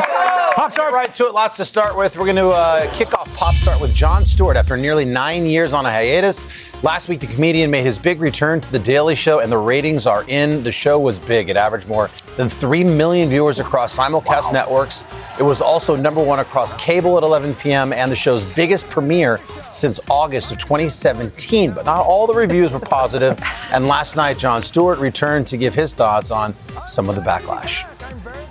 Pop 0.54 0.72
start. 0.72 0.94
right 0.94 1.12
to 1.16 1.26
it. 1.26 1.34
Lots 1.34 1.58
to 1.58 1.66
start 1.66 1.98
with. 1.98 2.16
We're 2.16 2.26
going 2.26 2.36
to 2.36 2.50
uh, 2.50 2.94
kick 2.94 3.18
off 3.18 3.36
Pop 3.36 3.56
Start 3.56 3.82
with 3.82 3.96
Jon 3.96 4.24
Stewart 4.26 4.56
after 4.56 4.78
nearly 4.78 5.04
nine 5.04 5.48
years 5.48 5.74
on 5.74 5.88
a 5.88 5.90
hiatus. 5.90 6.46
Last 6.84 7.10
week, 7.10 7.20
the 7.20 7.26
comedian 7.26 7.72
made 7.72 7.84
his 7.84 7.98
big 7.98 8.22
return 8.22 8.62
to 8.62 8.72
The 8.72 8.78
Daily 8.78 9.16
Show, 9.16 9.40
and 9.40 9.52
the 9.52 9.58
ratings 9.58 10.06
are 10.06 10.24
in. 10.28 10.62
The 10.62 10.72
show 10.72 11.00
was 11.00 11.18
big. 11.18 11.50
It 11.50 11.58
averaged 11.58 11.88
more 11.88 12.12
than 12.38 12.48
3 12.48 12.84
million 12.84 13.30
viewers 13.30 13.60
across 13.60 13.98
simulcast 13.98 14.54
networks. 14.54 15.04
It 15.40 15.44
was 15.44 15.62
also 15.62 15.96
number 15.96 16.24
one 16.24 16.40
across 16.40 16.74
cable 16.76 17.18
at 17.18 17.24
11 17.24 17.56
p.m. 17.56 17.94
and 17.94 18.12
the 18.12 18.16
show's 18.16 18.56
biggest 18.56 18.90
premiere 18.90 19.40
since 19.72 20.00
August 20.10 20.52
of 20.52 20.60
2017. 20.60 21.72
But 21.72 21.86
not 21.86 22.06
all 22.06 22.28
the 22.28 22.36
reviews 22.36 22.74
were 22.74 22.80
positive. 22.80 23.40
And 23.72 23.88
last 23.88 24.18
night, 24.18 24.38
Jon 24.38 24.62
Stewart 24.64 25.00
returned 25.00 25.48
to 25.48 25.56
give 25.56 25.74
his 25.74 25.96
thoughts 25.96 26.30
on 26.30 26.51
some 26.88 27.10
of 27.10 27.16
the 27.16 27.22
backlash. 27.22 27.86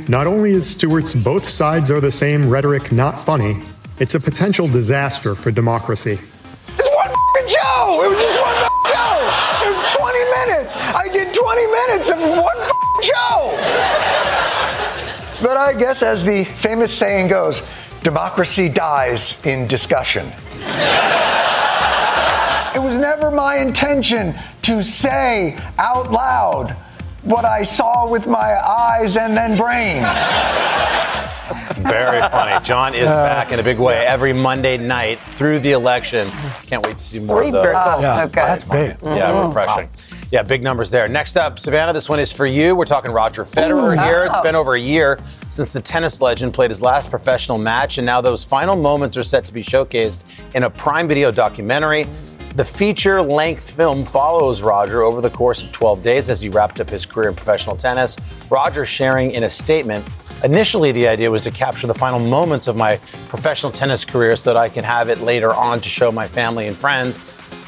Not 0.08 0.26
only 0.26 0.52
is 0.52 0.68
Stewart's 0.68 1.14
both 1.22 1.48
sides 1.48 1.90
are 1.90 2.00
the 2.00 2.12
same 2.12 2.48
rhetoric 2.48 2.90
not 2.90 3.20
funny, 3.20 3.62
it's 3.98 4.14
a 4.14 4.20
potential 4.20 4.66
disaster 4.66 5.34
for 5.34 5.50
democracy. 5.50 6.18
It's 6.78 6.96
one 6.96 7.08
f***ing 7.08 7.48
show. 7.48 8.02
It 8.04 8.08
was 8.08 8.20
just 8.20 8.40
one 8.40 8.54
f***ing 8.54 8.92
show. 8.92 9.16
It 9.66 9.72
was 9.76 9.92
20 9.92 10.18
minutes. 10.48 10.76
I 10.76 11.08
did 11.12 11.34
20 11.34 11.66
minutes 11.66 12.08
of 12.08 12.18
one 12.18 12.58
f***ing 12.58 13.02
show. 13.02 13.56
But 15.42 15.56
I 15.56 15.74
guess, 15.78 16.02
as 16.02 16.24
the 16.24 16.44
famous 16.44 16.96
saying 16.96 17.28
goes, 17.28 17.62
democracy 18.02 18.68
dies 18.68 19.38
in 19.44 19.66
discussion. 19.66 20.26
It 22.74 22.78
was 22.78 22.98
never 22.98 23.30
my 23.30 23.56
intention 23.56 24.34
to 24.62 24.82
say 24.82 25.58
out 25.78 26.10
loud 26.10 26.76
what 27.22 27.44
I 27.44 27.62
saw 27.62 28.08
with 28.08 28.26
my 28.26 28.56
eyes 28.58 29.16
and 29.16 29.36
then 29.36 29.56
brain. 29.56 30.02
Very 31.76 32.20
funny. 32.28 32.64
Jon 32.64 32.94
is 32.94 33.06
back 33.08 33.52
in 33.52 33.58
a 33.58 33.62
big 33.62 33.78
way 33.78 34.06
every 34.06 34.32
Monday 34.32 34.76
night 34.76 35.18
through 35.32 35.58
the 35.60 35.72
election. 35.72 36.30
Can't 36.66 36.84
wait 36.86 36.98
to 36.98 37.04
see 37.04 37.18
more 37.18 37.42
of 37.42 37.52
those. 37.52 37.66
Oh, 37.66 38.00
Yeah, 38.00 38.20
so 38.22 38.26
good. 38.26 38.32
that's 38.34 38.64
big. 38.64 38.96
Yeah, 39.02 39.30
Mhm. 39.32 39.46
refreshing. 39.48 39.88
Yeah, 40.30 40.42
big 40.42 40.62
numbers 40.62 40.90
there. 40.92 41.08
Next 41.08 41.36
up, 41.36 41.58
Savannah, 41.58 41.92
this 41.92 42.08
one 42.08 42.20
is 42.20 42.30
for 42.30 42.46
you. 42.46 42.76
We're 42.76 42.84
talking 42.84 43.10
Roger 43.10 43.42
Federer 43.44 43.96
Ooh. 43.98 44.04
here. 44.04 44.24
It's 44.24 44.38
been 44.38 44.54
over 44.54 44.74
a 44.74 44.80
year 44.80 45.18
since 45.48 45.72
the 45.72 45.80
tennis 45.80 46.20
legend 46.20 46.54
played 46.54 46.70
his 46.70 46.80
last 46.80 47.10
professional 47.10 47.58
match, 47.58 47.98
and 47.98 48.06
now 48.06 48.20
those 48.20 48.44
final 48.44 48.76
moments 48.76 49.16
are 49.16 49.24
set 49.24 49.44
to 49.46 49.52
be 49.52 49.62
showcased 49.64 50.22
in 50.54 50.62
a 50.62 50.70
Prime 50.70 51.08
Video 51.08 51.32
documentary. 51.32 52.06
The 52.56 52.64
feature 52.64 53.22
length 53.22 53.70
film 53.76 54.04
follows 54.04 54.60
Roger 54.60 55.02
over 55.02 55.20
the 55.20 55.30
course 55.30 55.62
of 55.62 55.70
12 55.70 56.02
days 56.02 56.28
as 56.28 56.40
he 56.40 56.48
wrapped 56.48 56.80
up 56.80 56.90
his 56.90 57.06
career 57.06 57.28
in 57.28 57.34
professional 57.36 57.76
tennis. 57.76 58.16
Roger 58.50 58.84
sharing 58.84 59.30
in 59.30 59.44
a 59.44 59.50
statement 59.50 60.04
Initially, 60.42 60.90
the 60.90 61.06
idea 61.06 61.30
was 61.30 61.42
to 61.42 61.50
capture 61.50 61.86
the 61.86 61.92
final 61.92 62.18
moments 62.18 62.66
of 62.66 62.74
my 62.74 62.96
professional 63.28 63.70
tennis 63.70 64.06
career 64.06 64.36
so 64.36 64.54
that 64.54 64.56
I 64.56 64.70
can 64.70 64.84
have 64.84 65.10
it 65.10 65.20
later 65.20 65.52
on 65.52 65.80
to 65.80 65.88
show 65.88 66.10
my 66.10 66.26
family 66.26 66.66
and 66.66 66.74
friends. 66.74 67.18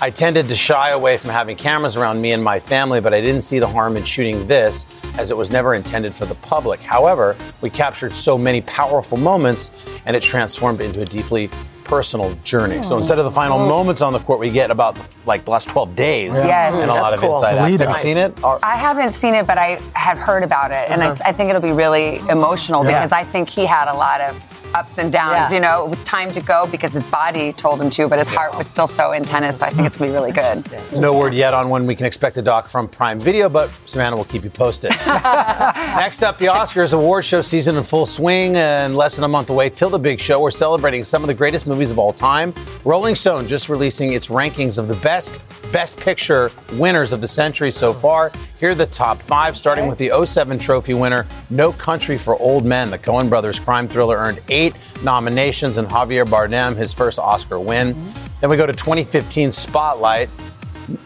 I 0.00 0.08
tended 0.08 0.48
to 0.48 0.56
shy 0.56 0.90
away 0.90 1.18
from 1.18 1.30
having 1.30 1.54
cameras 1.54 1.96
around 1.96 2.22
me 2.22 2.32
and 2.32 2.42
my 2.42 2.58
family, 2.58 2.98
but 3.00 3.12
I 3.12 3.20
didn't 3.20 3.42
see 3.42 3.58
the 3.58 3.68
harm 3.68 3.98
in 3.98 4.04
shooting 4.04 4.46
this 4.46 4.86
as 5.18 5.30
it 5.30 5.36
was 5.36 5.50
never 5.50 5.74
intended 5.74 6.14
for 6.14 6.24
the 6.24 6.34
public. 6.36 6.80
However, 6.80 7.36
we 7.60 7.68
captured 7.68 8.14
so 8.14 8.38
many 8.38 8.62
powerful 8.62 9.18
moments 9.18 10.00
and 10.06 10.16
it 10.16 10.22
transformed 10.22 10.80
into 10.80 11.02
a 11.02 11.04
deeply 11.04 11.50
personal 11.96 12.32
journey. 12.42 12.82
So 12.82 12.96
instead 12.96 13.18
of 13.18 13.26
the 13.26 13.30
final 13.30 13.58
Oh. 13.60 13.68
moments 13.68 14.00
on 14.00 14.14
the 14.14 14.18
court, 14.18 14.38
we 14.40 14.48
get 14.48 14.70
about 14.70 14.94
like 15.26 15.44
the 15.44 15.50
last 15.50 15.68
12 15.68 15.94
days 15.94 16.32
Yes. 16.42 16.72
and 16.74 16.90
a 16.90 16.94
lot 16.94 17.10
That's 17.10 17.14
of 17.16 17.20
cool. 17.20 17.34
inside 17.34 17.62
Lead. 17.70 17.80
Have 17.80 17.90
you 17.90 17.94
seen 18.08 18.16
it? 18.16 18.32
I 18.62 18.76
haven't 18.76 19.10
seen 19.10 19.34
it, 19.34 19.46
but 19.46 19.58
I 19.58 19.78
have 19.92 20.16
heard 20.16 20.42
about 20.42 20.70
it, 20.70 20.84
and 20.88 21.02
Uh-huh. 21.02 21.14
I, 21.22 21.28
I 21.28 21.32
think 21.32 21.50
it'll 21.50 21.60
be 21.60 21.72
really 21.84 22.08
emotional 22.30 22.82
Yeah. 22.82 22.92
because 22.92 23.12
I 23.12 23.24
think 23.24 23.50
he 23.50 23.66
had 23.66 23.88
a 23.88 23.94
lot 24.06 24.22
of 24.22 24.32
ups 24.74 24.98
and 24.98 25.12
downs. 25.12 25.50
Yeah. 25.50 25.56
You 25.56 25.60
know, 25.60 25.84
it 25.84 25.90
was 25.90 26.04
time 26.04 26.30
to 26.32 26.40
go 26.40 26.66
because 26.66 26.92
his 26.92 27.06
body 27.06 27.52
told 27.52 27.80
him 27.80 27.90
to, 27.90 28.08
but 28.08 28.18
his 28.18 28.28
heart 28.28 28.56
was 28.56 28.66
still 28.66 28.86
so 28.86 29.12
in 29.12 29.24
tennis. 29.24 29.58
So 29.58 29.66
I 29.66 29.70
think 29.70 29.86
it's 29.86 29.96
gonna 29.96 30.10
be 30.10 30.14
really 30.14 30.32
good. 30.32 30.62
No 30.96 31.12
word 31.12 31.34
yet 31.34 31.54
on 31.54 31.68
when 31.68 31.86
we 31.86 31.94
can 31.94 32.06
expect 32.06 32.34
the 32.34 32.42
doc 32.42 32.68
from 32.68 32.88
Prime 32.88 33.18
Video, 33.18 33.48
but 33.48 33.70
Savannah 33.86 34.16
will 34.16 34.24
keep 34.24 34.44
you 34.44 34.50
posted. 34.50 34.90
Next 35.06 36.22
up, 36.22 36.38
the 36.38 36.46
Oscars 36.46 36.92
award 36.92 37.24
show 37.24 37.42
season 37.42 37.76
in 37.76 37.82
full 37.82 38.06
swing 38.06 38.56
and 38.56 38.96
less 38.96 39.16
than 39.16 39.24
a 39.24 39.28
month 39.28 39.50
away 39.50 39.70
till 39.70 39.90
the 39.90 39.98
big 39.98 40.20
show. 40.20 40.40
We're 40.40 40.50
celebrating 40.50 41.04
some 41.04 41.22
of 41.22 41.28
the 41.28 41.34
greatest 41.34 41.66
movies 41.66 41.90
of 41.90 41.98
all 41.98 42.12
time. 42.12 42.54
Rolling 42.84 43.14
Stone 43.14 43.46
just 43.46 43.68
releasing 43.68 44.12
its 44.12 44.28
rankings 44.28 44.78
of 44.78 44.88
the 44.88 44.96
best 44.96 45.40
Best 45.72 45.98
Picture 45.98 46.50
winners 46.74 47.12
of 47.12 47.22
the 47.22 47.28
century 47.28 47.70
so 47.70 47.94
far. 47.94 48.30
Here 48.60 48.70
are 48.70 48.74
the 48.74 48.86
top 48.86 49.18
five, 49.18 49.56
starting 49.56 49.86
with 49.86 49.98
the 49.98 50.10
07 50.24 50.58
trophy 50.58 50.92
winner, 50.92 51.26
No 51.48 51.72
Country 51.72 52.18
for 52.18 52.38
Old 52.38 52.66
Men. 52.66 52.90
The 52.90 52.98
Coen 52.98 53.30
brothers 53.30 53.58
crime 53.58 53.88
thriller 53.88 54.16
earned 54.16 54.40
eight 54.50 54.74
nominations, 55.02 55.78
and 55.78 55.88
Javier 55.88 56.26
Bardem 56.26 56.76
his 56.76 56.92
first 56.92 57.18
Oscar 57.18 57.58
win. 57.58 57.96
Then 58.40 58.50
we 58.50 58.56
go 58.58 58.66
to 58.66 58.72
2015 58.72 59.50
Spotlight. 59.50 60.28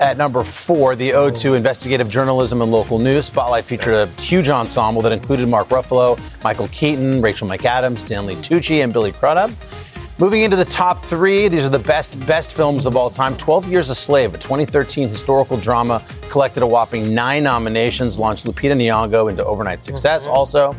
At 0.01 0.17
number 0.17 0.43
four, 0.43 0.97
the 0.97 1.11
O2 1.11 1.57
Investigative 1.57 2.09
Journalism 2.09 2.61
and 2.61 2.73
Local 2.73 2.99
News 2.99 3.27
Spotlight 3.27 3.65
featured 3.65 3.95
a 3.95 4.07
huge 4.21 4.49
ensemble 4.49 5.01
that 5.03 5.13
included 5.13 5.49
Mark 5.49 5.69
Ruffalo, 5.69 6.19
Michael 6.43 6.69
Keaton, 6.69 7.23
Rachel 7.23 7.47
McAdams, 7.47 7.99
Stanley 7.99 8.35
Tucci, 8.37 8.83
and 8.83 8.93
Billy 8.93 9.13
Crudup. 9.13 9.51
Moving 10.19 10.45
into 10.45 10.57
the 10.57 10.65
top 10.65 11.05
three, 11.05 11.47
these 11.47 11.67
are 11.67 11.69
the 11.69 11.79
best 11.79 12.19
best 12.27 12.57
films 12.57 12.87
of 12.87 12.97
all 12.97 13.11
time. 13.11 13.37
12 13.37 13.71
Years 13.71 13.91
a 13.91 13.95
Slave, 13.95 14.33
a 14.33 14.39
2013 14.39 15.09
historical 15.09 15.59
drama, 15.59 16.03
collected 16.31 16.63
a 16.63 16.67
whopping 16.67 17.15
nine 17.15 17.43
nominations, 17.43 18.19
launched 18.19 18.47
Lupita 18.47 18.73
Nyong'o 18.73 19.29
into 19.29 19.45
overnight 19.45 19.85
success. 19.85 20.27
Mm-hmm. 20.27 20.35
Also, 20.35 20.75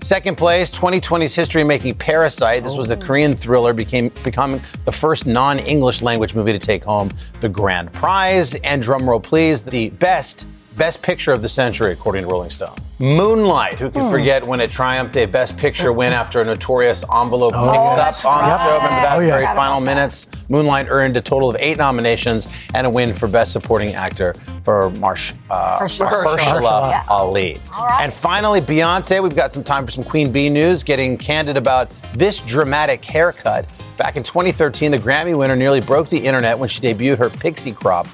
second 0.00 0.38
place, 0.38 0.70
2020's 0.70 1.34
history-making 1.34 1.96
Parasite. 1.96 2.62
This 2.62 2.78
was 2.78 2.88
a 2.88 2.96
Korean 2.96 3.34
thriller, 3.34 3.74
became 3.74 4.08
becoming 4.24 4.62
the 4.86 4.92
first 4.92 5.26
non-English 5.26 6.00
language 6.00 6.34
movie 6.34 6.52
to 6.52 6.58
take 6.58 6.84
home 6.84 7.10
the 7.40 7.48
grand 7.50 7.92
prize. 7.92 8.54
And 8.54 8.82
drumroll, 8.82 9.22
please, 9.22 9.62
the 9.62 9.90
best 9.90 10.46
best 10.78 11.02
picture 11.02 11.34
of 11.34 11.42
the 11.42 11.48
century, 11.50 11.92
according 11.92 12.22
to 12.22 12.28
Rolling 12.28 12.48
Stone. 12.48 12.76
Moonlight. 13.00 13.78
Who 13.78 13.90
can 13.90 14.02
Hmm. 14.02 14.10
forget 14.10 14.44
when 14.46 14.60
it 14.60 14.70
triumphed 14.72 15.16
a 15.16 15.26
Best 15.26 15.56
Picture 15.56 15.92
win 15.92 16.12
after 16.12 16.40
a 16.40 16.44
notorious 16.44 17.04
envelope 17.04 17.52
Oh, 17.56 17.70
mix-up 17.70 17.96
that's 17.96 18.24
on 18.24 18.42
the 18.42 18.50
right. 18.50 18.60
show? 18.60 18.74
Remember 18.74 18.88
that 19.02 19.16
Oh, 19.16 19.20
yeah. 19.20 19.38
very 19.38 19.46
final 19.54 19.80
minutes? 19.80 20.26
Moonlight 20.48 20.86
earned 20.88 21.16
a 21.16 21.20
total 21.20 21.48
of 21.48 21.56
eight 21.60 21.78
nominations 21.78 22.48
and 22.74 22.86
a 22.86 22.90
win 22.90 23.12
for 23.12 23.28
Best 23.28 23.52
Supporting 23.52 23.94
Actor 23.94 24.34
for 24.62 24.90
Marsh, 24.90 25.32
uh, 25.50 25.78
Mahershala. 25.78 27.02
Ali. 27.08 27.60
And 28.00 28.12
finally, 28.12 28.60
Beyonce. 28.60 29.22
We've 29.22 29.36
got 29.36 29.52
some 29.52 29.62
time 29.62 29.84
for 29.86 29.92
some 29.92 30.04
Queen 30.04 30.32
Bey 30.32 30.48
news. 30.48 30.82
Getting 30.82 31.16
candid 31.16 31.56
about 31.56 31.90
this 32.14 32.40
dramatic 32.40 33.04
haircut. 33.04 33.64
Back 33.96 34.16
in 34.16 34.22
2013, 34.22 34.90
the 34.90 34.98
Grammy 34.98 35.36
winner 35.36 35.56
nearly 35.56 35.80
broke 35.80 36.08
the 36.08 36.18
internet 36.18 36.58
when 36.58 36.68
she 36.68 36.80
debuted 36.80 37.18
her 37.18 37.30
pixie 37.30 37.72
crop 37.72 38.06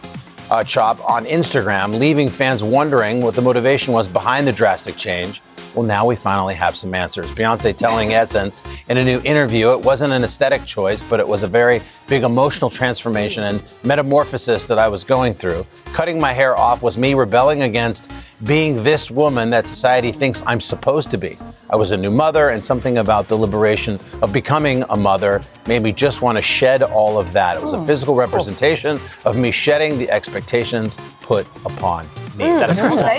uh, 0.51 0.65
chop 0.65 0.99
on 1.09 1.25
Instagram, 1.25 1.99
leaving 1.99 2.29
fans 2.29 2.63
wondering 2.63 3.21
what 3.21 3.35
the 3.35 3.43
motivation 3.43 3.93
was 3.93 4.09
behind 4.09 4.47
the 4.47 4.53
drastic 4.53 4.97
change. 4.97 5.43
Well, 5.75 5.85
now 5.85 6.07
we 6.07 6.15
finally 6.15 6.55
have 6.55 6.77
some 6.77 6.95
answers. 6.95 7.33
Beyonce 7.33 7.77
telling 7.77 8.13
Essence 8.13 8.63
in 8.89 8.97
a 8.97 9.05
new 9.05 9.21
interview 9.25 9.73
it 9.73 9.81
wasn't 9.81 10.13
an 10.13 10.23
aesthetic 10.23 10.65
choice, 10.65 11.03
but 11.03 11.19
it 11.19 11.27
was 11.27 11.43
a 11.43 11.49
very 11.49 11.83
big 12.07 12.23
emotional 12.23 12.71
transformation 12.71 13.43
and 13.43 13.63
metamorphosis 13.83 14.69
that 14.69 14.79
I 14.79 14.87
was 14.87 15.03
going 15.03 15.35
through. 15.35 15.67
Cutting 15.87 16.21
my 16.21 16.33
hair 16.33 16.57
off 16.57 16.85
was 16.85 16.97
me 16.97 17.15
rebelling 17.15 17.63
against 17.63 18.13
being 18.45 18.85
this 18.85 19.11
woman 19.11 19.51
that 19.51 19.67
society 19.67 20.13
thinks 20.13 20.45
I'm 20.47 20.61
supposed 20.61 21.11
to 21.11 21.19
be. 21.19 21.39
I 21.71 21.77
was 21.77 21.91
a 21.91 21.97
new 21.97 22.11
mother, 22.11 22.51
and 22.51 22.65
something 22.65 22.99
about 22.99 23.27
the 23.27 23.37
liberation 23.37 23.99
of 24.23 24.33
becoming 24.33 24.85
a 24.91 24.97
mother 24.97 25.41
made 25.67 25.83
me 25.83 25.93
just 25.93 26.23
want 26.23 26.37
to 26.39 26.43
shed 26.43 26.83
all 26.85 27.19
of 27.19 27.33
that. 27.33 27.57
It 27.57 27.63
was 27.63 27.73
a 27.73 27.79
physical 27.79 28.15
representation 28.15 28.99
of 29.25 29.37
me 29.37 29.51
shedding 29.51 29.99
the 29.99 30.09
expectations 30.11 30.99
put 31.21 31.47
upon 31.65 32.07
me. 32.37 32.45
Mm, 32.45 32.59
that 32.59 32.71
is 32.71 32.77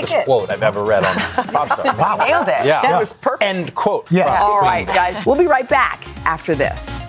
the 0.10 0.24
quote 0.26 0.50
I've 0.50 0.64
ever 0.64 0.84
read 0.84 1.04
on 1.04 1.16
Pop 1.48 1.68
Start. 1.68 1.98
Wow. 1.98 2.18
Nailed 2.48 2.62
it. 2.62 2.68
Yeah. 2.68 2.82
That 2.82 3.00
was 3.00 3.12
perfect. 3.14 3.44
End 3.44 3.76
quote. 3.76 4.12
Yeah. 4.12 4.38
All 4.42 4.62
right, 4.62 4.86
guys. 4.88 5.26
We'll 5.26 5.38
be 5.38 5.48
right 5.48 5.68
back 5.68 6.04
after 6.26 6.56
this. 6.56 7.02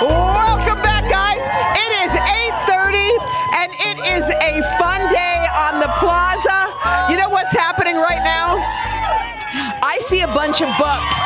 Welcome 0.00 0.82
back, 0.82 1.04
guys. 1.10 1.42
It 1.78 1.92
is 2.06 2.12
8:30, 2.14 3.18
and 3.54 3.70
it 3.90 3.98
is 4.16 4.28
a 4.28 4.62
fun 4.78 5.08
day 5.12 5.46
on 5.54 5.80
the 5.80 5.88
plaza. 5.98 6.70
You 7.10 7.16
know 7.18 7.28
what's 7.28 7.52
happening 7.52 7.96
right 7.96 8.22
now? 8.24 8.58
I 9.84 9.98
see 10.00 10.20
a 10.22 10.26
bunch 10.28 10.60
of 10.60 10.68
books. 10.78 11.18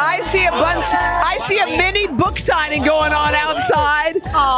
I 0.00 0.20
see 0.22 0.46
a 0.46 0.50
bunch. 0.50 0.84
I 0.92 1.38
see 1.40 1.58
a 1.58 1.66
mini 1.66 2.06
book 2.06 2.38
signing 2.38 2.82
going 2.84 3.12
on 3.12 3.34
outside. 3.34 4.14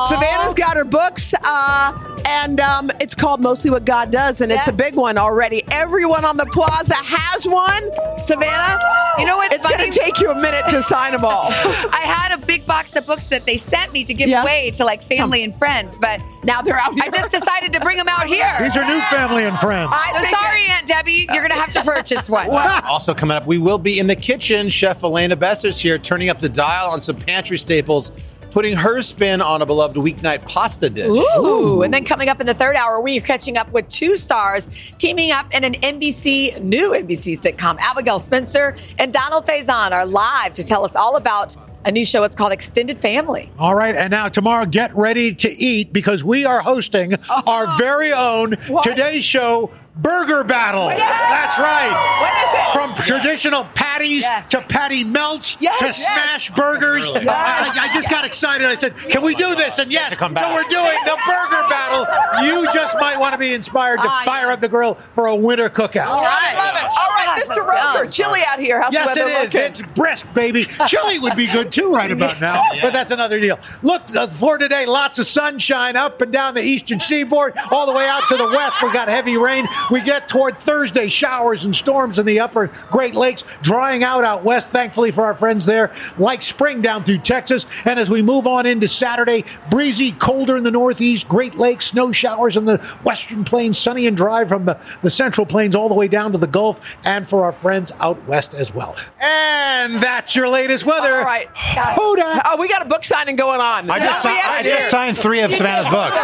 Savannah's 0.08 0.54
got 0.54 0.76
her 0.76 0.84
books, 0.84 1.34
uh, 1.42 1.92
and 2.26 2.60
um, 2.60 2.90
it's 3.00 3.14
called 3.14 3.40
"Mostly 3.40 3.70
What 3.70 3.84
God 3.84 4.10
Does," 4.10 4.40
and 4.40 4.50
it's 4.52 4.68
a 4.68 4.72
big 4.72 4.94
one 4.94 5.18
already. 5.18 5.62
Everyone 5.70 6.24
on 6.24 6.36
the 6.36 6.46
plaza 6.46 6.94
has 6.96 7.46
one. 7.46 7.82
Savannah, 8.18 8.78
You 9.18 9.26
know 9.26 9.36
what's 9.36 9.54
It's 9.54 9.66
going 9.66 9.90
to 9.90 9.98
take 9.98 10.20
you 10.20 10.30
a 10.30 10.34
minute 10.34 10.64
to 10.70 10.82
sign 10.82 11.12
them 11.12 11.24
all. 11.24 11.48
I 11.50 12.02
had 12.04 12.32
a 12.32 12.38
big 12.46 12.66
box 12.66 12.94
of 12.96 13.06
books 13.06 13.28
that 13.28 13.44
they 13.46 13.56
sent 13.56 13.92
me 13.92 14.04
to 14.04 14.12
give 14.14 14.28
Yeah. 14.28 14.42
away 14.42 14.70
to 14.72 14.84
like 14.84 15.02
family 15.02 15.42
and 15.42 15.54
friends, 15.54 15.98
but 15.98 16.20
now 16.44 16.60
they're 16.62 16.78
out 16.78 16.92
here. 16.94 17.04
I 17.04 17.10
just 17.10 17.30
decided 17.30 17.72
to 17.72 17.80
bring 17.80 17.96
them 17.96 18.08
out 18.08 18.26
here. 18.26 18.50
These 18.60 18.76
are 18.76 18.84
new 18.84 19.00
family 19.02 19.44
and 19.44 19.58
friends. 19.58 19.90
I 19.92 20.22
so 20.22 20.30
sorry, 20.36 20.66
Aunt 20.66 20.86
Debbie, 20.86 21.26
you're 21.32 21.42
gonna 21.42 21.54
have 21.60 21.72
to 21.72 21.82
purchase 21.82 22.28
one. 22.28 22.48
Also 22.90 23.14
coming 23.14 23.36
up, 23.36 23.46
we 23.46 23.58
will 23.58 23.78
be 23.78 23.98
in 23.98 24.06
the 24.06 24.16
kitchen. 24.16 24.68
Chef 24.68 25.02
Elena 25.04 25.36
Besser's 25.36 25.80
here, 25.80 25.96
turning 25.98 26.28
up 26.28 26.38
the 26.38 26.48
dial 26.48 26.90
on 26.90 27.00
some 27.00 27.16
pantry 27.16 27.56
staples, 27.56 28.10
putting 28.50 28.76
her 28.76 29.02
spin 29.02 29.40
on 29.40 29.62
a 29.62 29.66
beloved 29.66 29.96
weeknight 29.96 30.46
pasta 30.46 30.90
dish. 30.90 31.08
Ooh. 31.08 31.82
And 31.82 31.92
then 31.92 32.04
coming 32.04 32.28
up 32.28 32.40
in 32.40 32.46
the 32.46 32.54
third 32.54 32.76
hour, 32.76 33.00
we 33.00 33.18
are 33.18 33.22
catching 33.22 33.56
up 33.56 33.70
with 33.72 33.88
two 33.88 34.16
stars 34.16 34.92
teaming 34.98 35.30
up 35.30 35.52
in 35.54 35.64
an 35.64 35.74
NBC, 35.74 36.60
new 36.62 36.90
NBC 36.92 37.38
sitcom. 37.38 37.78
Abigail 37.78 38.20
Spencer 38.20 38.76
and 38.98 39.12
Donald 39.12 39.46
Faison 39.46 39.92
are 39.92 40.04
live 40.04 40.54
to 40.54 40.64
tell 40.64 40.84
us 40.84 40.96
all 40.96 41.16
about 41.16 41.56
a 41.84 41.92
new 41.92 42.04
show. 42.04 42.22
It's 42.24 42.36
called 42.36 42.52
Extended 42.52 43.00
Family. 43.00 43.50
All 43.58 43.74
right, 43.74 43.94
and 43.94 44.10
now 44.10 44.28
tomorrow, 44.28 44.66
get 44.66 44.94
ready 44.94 45.34
to 45.34 45.48
eat 45.48 45.92
because 45.92 46.22
we 46.22 46.44
are 46.44 46.60
hosting 46.60 47.14
our 47.46 47.78
very 47.78 48.12
own 48.12 48.50
Today 48.82 49.20
Show 49.20 49.70
Burger 49.96 50.44
Battle. 50.44 50.88
That's 50.88 51.58
right. 51.58 51.90
What 52.20 52.34
is 52.36 52.54
it? 52.54 52.72
From 52.72 52.94
traditional 53.06 53.64
patties 53.74 54.24
to 54.50 54.60
patty 54.60 55.04
melts 55.04 55.56
to 55.56 55.64
yes. 55.64 56.04
smash 56.04 56.50
burgers. 56.50 57.10
Really? 57.10 57.28
I, 57.28 57.70
I 57.74 57.90
just 57.92 58.08
got 58.08 58.24
excited. 58.24 58.66
I 58.66 58.74
said, 58.74 58.96
"Can 58.96 59.22
we 59.22 59.34
do 59.34 59.54
this?" 59.54 59.78
And 59.78 59.92
yes, 59.92 60.12
so 60.12 60.16
come 60.18 60.32
back. 60.34 60.54
we're 60.54 60.68
doing 60.68 60.96
the 61.04 61.18
Burger 61.26 61.68
Battle. 61.68 62.06
You 62.44 62.66
just 62.72 62.96
might 62.98 63.18
want 63.18 63.32
to 63.32 63.38
be 63.38 63.52
inspired 63.52 63.98
to 63.98 64.06
Ah, 64.06 64.22
fire 64.24 64.50
up 64.50 64.60
the 64.60 64.68
grill 64.68 64.94
for 64.94 65.26
a 65.26 65.36
winter 65.36 65.68
cookout. 65.68 66.06
I 66.06 66.54
love 66.54 66.76
it. 66.76 66.84
All 66.84 67.10
right, 67.10 67.42
Mr. 67.42 67.66
Roker, 67.66 68.10
chilly 68.10 68.40
out 68.46 68.58
here. 68.58 68.80
How's 68.80 68.92
yes, 68.92 69.14
the 69.14 69.20
weather 69.20 69.30
it 69.30 69.46
is. 69.48 69.54
looking? 69.54 69.70
It's 69.70 69.82
brisk, 69.94 70.32
baby. 70.34 70.64
Chili 70.86 71.18
would 71.18 71.36
be 71.36 71.46
good 71.46 71.69
too, 71.70 71.92
right 71.92 72.10
about 72.10 72.40
now. 72.40 72.62
But 72.82 72.92
that's 72.92 73.10
another 73.10 73.40
deal. 73.40 73.58
Look 73.82 74.02
uh, 74.16 74.26
for 74.26 74.58
today, 74.58 74.86
lots 74.86 75.18
of 75.18 75.26
sunshine 75.26 75.96
up 75.96 76.20
and 76.20 76.32
down 76.32 76.54
the 76.54 76.62
eastern 76.62 77.00
seaboard, 77.00 77.54
all 77.70 77.86
the 77.86 77.92
way 77.92 78.06
out 78.08 78.28
to 78.28 78.36
the 78.36 78.48
west. 78.48 78.82
We 78.82 78.92
got 78.92 79.08
heavy 79.08 79.36
rain. 79.36 79.66
We 79.90 80.00
get 80.02 80.28
toward 80.28 80.58
Thursday, 80.60 81.08
showers 81.08 81.64
and 81.64 81.74
storms 81.74 82.18
in 82.18 82.26
the 82.26 82.40
upper 82.40 82.68
Great 82.90 83.14
Lakes, 83.14 83.44
drying 83.62 84.02
out 84.02 84.24
out 84.24 84.44
west. 84.44 84.70
Thankfully 84.70 85.10
for 85.10 85.24
our 85.24 85.34
friends 85.34 85.66
there, 85.66 85.92
like 86.18 86.42
spring 86.42 86.80
down 86.80 87.04
through 87.04 87.18
Texas. 87.18 87.66
And 87.84 87.98
as 87.98 88.10
we 88.10 88.22
move 88.22 88.46
on 88.46 88.66
into 88.66 88.88
Saturday, 88.88 89.44
breezy, 89.70 90.12
colder 90.12 90.56
in 90.56 90.62
the 90.62 90.70
northeast, 90.70 91.28
Great 91.28 91.54
Lakes, 91.56 91.86
snow 91.86 92.12
showers 92.12 92.56
in 92.56 92.64
the 92.64 92.78
western 93.02 93.44
plains, 93.44 93.78
sunny 93.78 94.06
and 94.06 94.16
dry 94.16 94.44
from 94.44 94.64
the, 94.64 94.98
the 95.02 95.10
central 95.10 95.46
plains 95.46 95.74
all 95.74 95.88
the 95.88 95.94
way 95.94 96.08
down 96.08 96.32
to 96.32 96.38
the 96.38 96.46
Gulf, 96.46 96.98
and 97.04 97.28
for 97.28 97.44
our 97.44 97.52
friends 97.52 97.92
out 98.00 98.22
west 98.26 98.54
as 98.54 98.74
well. 98.74 98.96
And 99.20 99.94
that's 99.94 100.34
your 100.34 100.48
latest 100.48 100.84
weather. 100.86 101.14
All 101.14 101.24
right. 101.24 101.48
Oh, 101.76 102.56
we 102.58 102.68
got 102.68 102.82
a 102.82 102.88
book 102.88 103.04
signing 103.04 103.36
going 103.36 103.60
on. 103.60 103.90
I 103.90 103.98
just, 103.98 104.24
Nobody 104.24 104.40
si- 104.62 104.72
I 104.72 104.78
just 104.78 104.90
signed 104.90 105.16
three 105.18 105.40
of 105.40 105.52
Savannah's 105.54 105.88
books. 105.92 106.16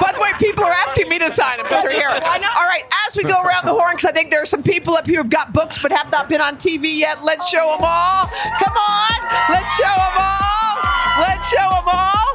By 0.00 0.12
the 0.14 0.20
way, 0.20 0.30
people 0.38 0.64
are 0.64 0.72
asking 0.72 1.08
me 1.08 1.18
to 1.18 1.30
sign 1.30 1.58
them 1.58 1.66
because 1.66 1.84
they're 1.84 1.92
here. 1.92 2.08
All 2.08 2.18
right, 2.18 2.82
as 3.06 3.16
we 3.16 3.24
go 3.24 3.40
around 3.42 3.66
the 3.66 3.72
horn, 3.74 3.96
because 3.96 4.10
I 4.10 4.12
think 4.12 4.30
there 4.30 4.42
are 4.42 4.46
some 4.46 4.62
people 4.62 4.94
up 4.94 5.06
here 5.06 5.22
who've 5.22 5.30
got 5.30 5.52
books 5.52 5.78
but 5.80 5.92
have 5.92 6.10
not 6.12 6.28
been 6.28 6.40
on 6.40 6.56
TV 6.56 6.98
yet. 6.98 7.22
Let's 7.24 7.48
show 7.48 7.72
them 7.76 7.84
all. 7.84 8.26
Come 8.58 8.76
on, 8.76 9.16
let's 9.50 9.74
show 9.76 9.84
them 9.84 10.16
all. 10.16 10.78
Let's 11.18 11.48
show 11.48 11.68
them 11.68 11.88
all. 11.88 12.32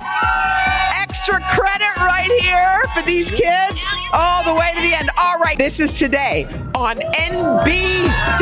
Extra 1.02 1.40
credit 1.56 1.96
right 1.98 2.30
here 2.42 2.84
for 2.96 3.02
these 3.04 3.32
kids, 3.32 3.88
all 4.14 4.44
the 4.44 4.54
way 4.54 4.72
to 4.76 4.82
the 4.82 4.94
end. 4.96 5.10
All 5.18 5.38
right, 5.40 5.58
this 5.58 5.80
is 5.80 5.98
today 5.98 6.46
on 6.76 6.98
NBC. 6.98 8.42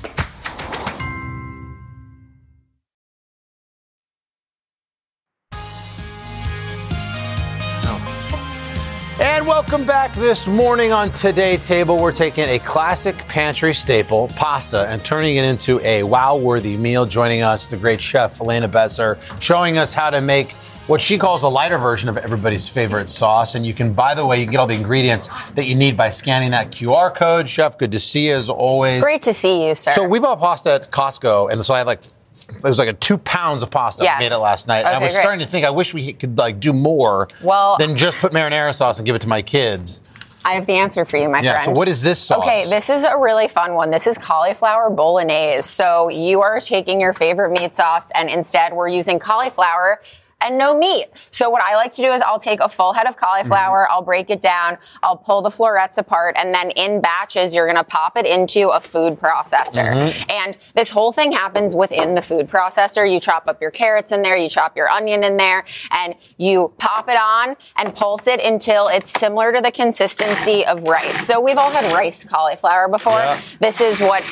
welcome 9.71 9.87
back 9.87 10.11
this 10.15 10.47
morning 10.47 10.91
on 10.91 11.09
Today 11.11 11.55
Table. 11.55 11.97
We're 11.97 12.11
taking 12.11 12.43
a 12.43 12.59
classic 12.59 13.15
pantry 13.29 13.73
staple, 13.73 14.27
pasta, 14.35 14.85
and 14.89 15.01
turning 15.01 15.37
it 15.37 15.45
into 15.45 15.79
a 15.79 16.03
wow 16.03 16.35
worthy 16.35 16.75
meal. 16.75 17.05
Joining 17.05 17.41
us, 17.41 17.67
the 17.67 17.77
great 17.77 18.01
chef 18.01 18.41
Elena 18.41 18.67
Besser, 18.67 19.17
showing 19.39 19.77
us 19.77 19.93
how 19.93 20.09
to 20.09 20.19
make 20.19 20.51
what 20.87 20.99
she 20.99 21.17
calls 21.17 21.43
a 21.43 21.47
lighter 21.47 21.77
version 21.77 22.09
of 22.09 22.17
everybody's 22.17 22.67
favorite 22.67 23.07
sauce. 23.07 23.55
And 23.55 23.65
you 23.65 23.73
can, 23.73 23.93
by 23.93 24.13
the 24.13 24.25
way, 24.25 24.41
you 24.41 24.45
can 24.45 24.51
get 24.51 24.57
all 24.59 24.67
the 24.67 24.75
ingredients 24.75 25.29
that 25.51 25.67
you 25.67 25.75
need 25.75 25.95
by 25.95 26.09
scanning 26.09 26.51
that 26.51 26.71
QR 26.71 27.15
code. 27.15 27.47
Chef, 27.47 27.77
good 27.77 27.93
to 27.93 27.99
see 27.99 28.27
you 28.27 28.35
as 28.35 28.49
always. 28.49 29.01
Great 29.01 29.21
to 29.21 29.33
see 29.33 29.65
you, 29.65 29.73
sir. 29.73 29.93
So 29.93 30.05
we 30.05 30.19
bought 30.19 30.41
pasta 30.41 30.73
at 30.73 30.91
Costco, 30.91 31.49
and 31.49 31.65
so 31.65 31.73
I 31.73 31.77
had 31.77 31.87
like 31.87 32.03
it 32.57 32.63
was 32.63 32.79
like 32.79 32.89
a 32.89 32.93
two 32.93 33.17
pounds 33.17 33.61
of 33.61 33.71
pasta. 33.71 34.03
Yes. 34.03 34.15
I 34.17 34.19
made 34.19 34.31
it 34.31 34.37
last 34.37 34.67
night, 34.67 34.85
and 34.85 34.95
I 34.95 34.99
was 34.99 35.13
great. 35.13 35.21
starting 35.21 35.39
to 35.39 35.45
think 35.45 35.65
I 35.65 35.69
wish 35.69 35.93
we 35.93 36.13
could 36.13 36.37
like 36.37 36.59
do 36.59 36.73
more 36.73 37.27
Well- 37.43 37.77
than 37.77 37.97
just 37.97 38.17
put 38.19 38.31
marinara 38.33 38.73
sauce 38.73 38.99
and 38.99 39.05
give 39.05 39.15
it 39.15 39.21
to 39.21 39.29
my 39.29 39.41
kids. 39.41 40.01
I 40.43 40.53
have 40.53 40.65
the 40.65 40.73
answer 40.73 41.05
for 41.05 41.17
you, 41.17 41.29
my 41.29 41.41
Yeah, 41.41 41.59
friend. 41.59 41.65
so 41.75 41.79
what 41.79 41.87
is 41.87 42.01
this 42.01 42.19
sauce? 42.19 42.39
Okay, 42.39 42.65
this 42.67 42.89
is 42.89 43.03
a 43.03 43.15
really 43.15 43.47
fun 43.47 43.75
one. 43.75 43.91
This 43.91 44.07
is 44.07 44.17
cauliflower 44.17 44.89
bolognese. 44.89 45.61
So 45.67 46.09
you 46.09 46.41
are 46.41 46.59
taking 46.59 46.99
your 46.99 47.13
favorite 47.13 47.51
meat 47.51 47.75
sauce, 47.75 48.09
and 48.15 48.27
instead 48.27 48.73
we're 48.73 48.87
using 48.87 49.19
cauliflower 49.19 50.01
and 50.41 50.57
no 50.57 50.77
meat. 50.77 51.05
So 51.31 51.49
what 51.49 51.61
I 51.61 51.75
like 51.75 51.93
to 51.93 52.01
do 52.01 52.11
is 52.11 52.21
I'll 52.21 52.39
take 52.39 52.59
a 52.59 52.69
full 52.69 52.93
head 52.93 53.07
of 53.07 53.17
cauliflower, 53.17 53.83
Mm-hmm. 53.85 53.93
I'll 53.93 54.01
break 54.01 54.29
it 54.29 54.41
down, 54.41 54.77
I'll 55.03 55.17
pull 55.17 55.41
the 55.41 55.49
florets 55.51 55.97
apart, 55.97 56.35
and 56.37 56.53
then 56.53 56.71
in 56.71 57.01
batches 57.01 57.53
you're 57.55 57.67
gonna 57.67 57.83
pop 57.83 58.17
it 58.17 58.25
into 58.25 58.69
a 58.69 58.79
food 58.79 59.19
processor. 59.19 59.93
Mhm. 59.93 60.31
And 60.31 60.57
this 60.73 60.89
whole 60.89 61.11
thing 61.11 61.31
happens 61.31 61.75
within 61.75 62.15
the 62.15 62.21
food 62.21 62.47
processor. 62.47 63.09
You 63.09 63.19
chop 63.19 63.47
up 63.47 63.61
your 63.61 63.71
carrots 63.71 64.11
in 64.11 64.21
there, 64.21 64.35
you 64.35 64.49
chop 64.49 64.75
your 64.75 64.89
onion 64.89 65.23
in 65.23 65.37
there, 65.37 65.63
and 65.91 66.15
you 66.37 66.73
pop 66.77 67.09
it 67.09 67.17
on 67.17 67.55
and 67.77 67.93
pulse 67.95 68.27
it 68.27 68.39
until 68.39 68.87
it's 68.87 69.11
similar 69.11 69.51
to 69.53 69.61
the 69.61 69.71
consistency 69.71 70.65
of 70.65 70.83
rice. 70.83 71.25
So 71.25 71.39
we've 71.39 71.57
all 71.57 71.69
had 71.71 71.91
rice 71.93 72.23
cauliflower 72.25 72.87
before. 72.87 73.13
Yeah. 73.19 73.39
This 73.59 73.79
is 73.81 73.99
what 73.99 74.23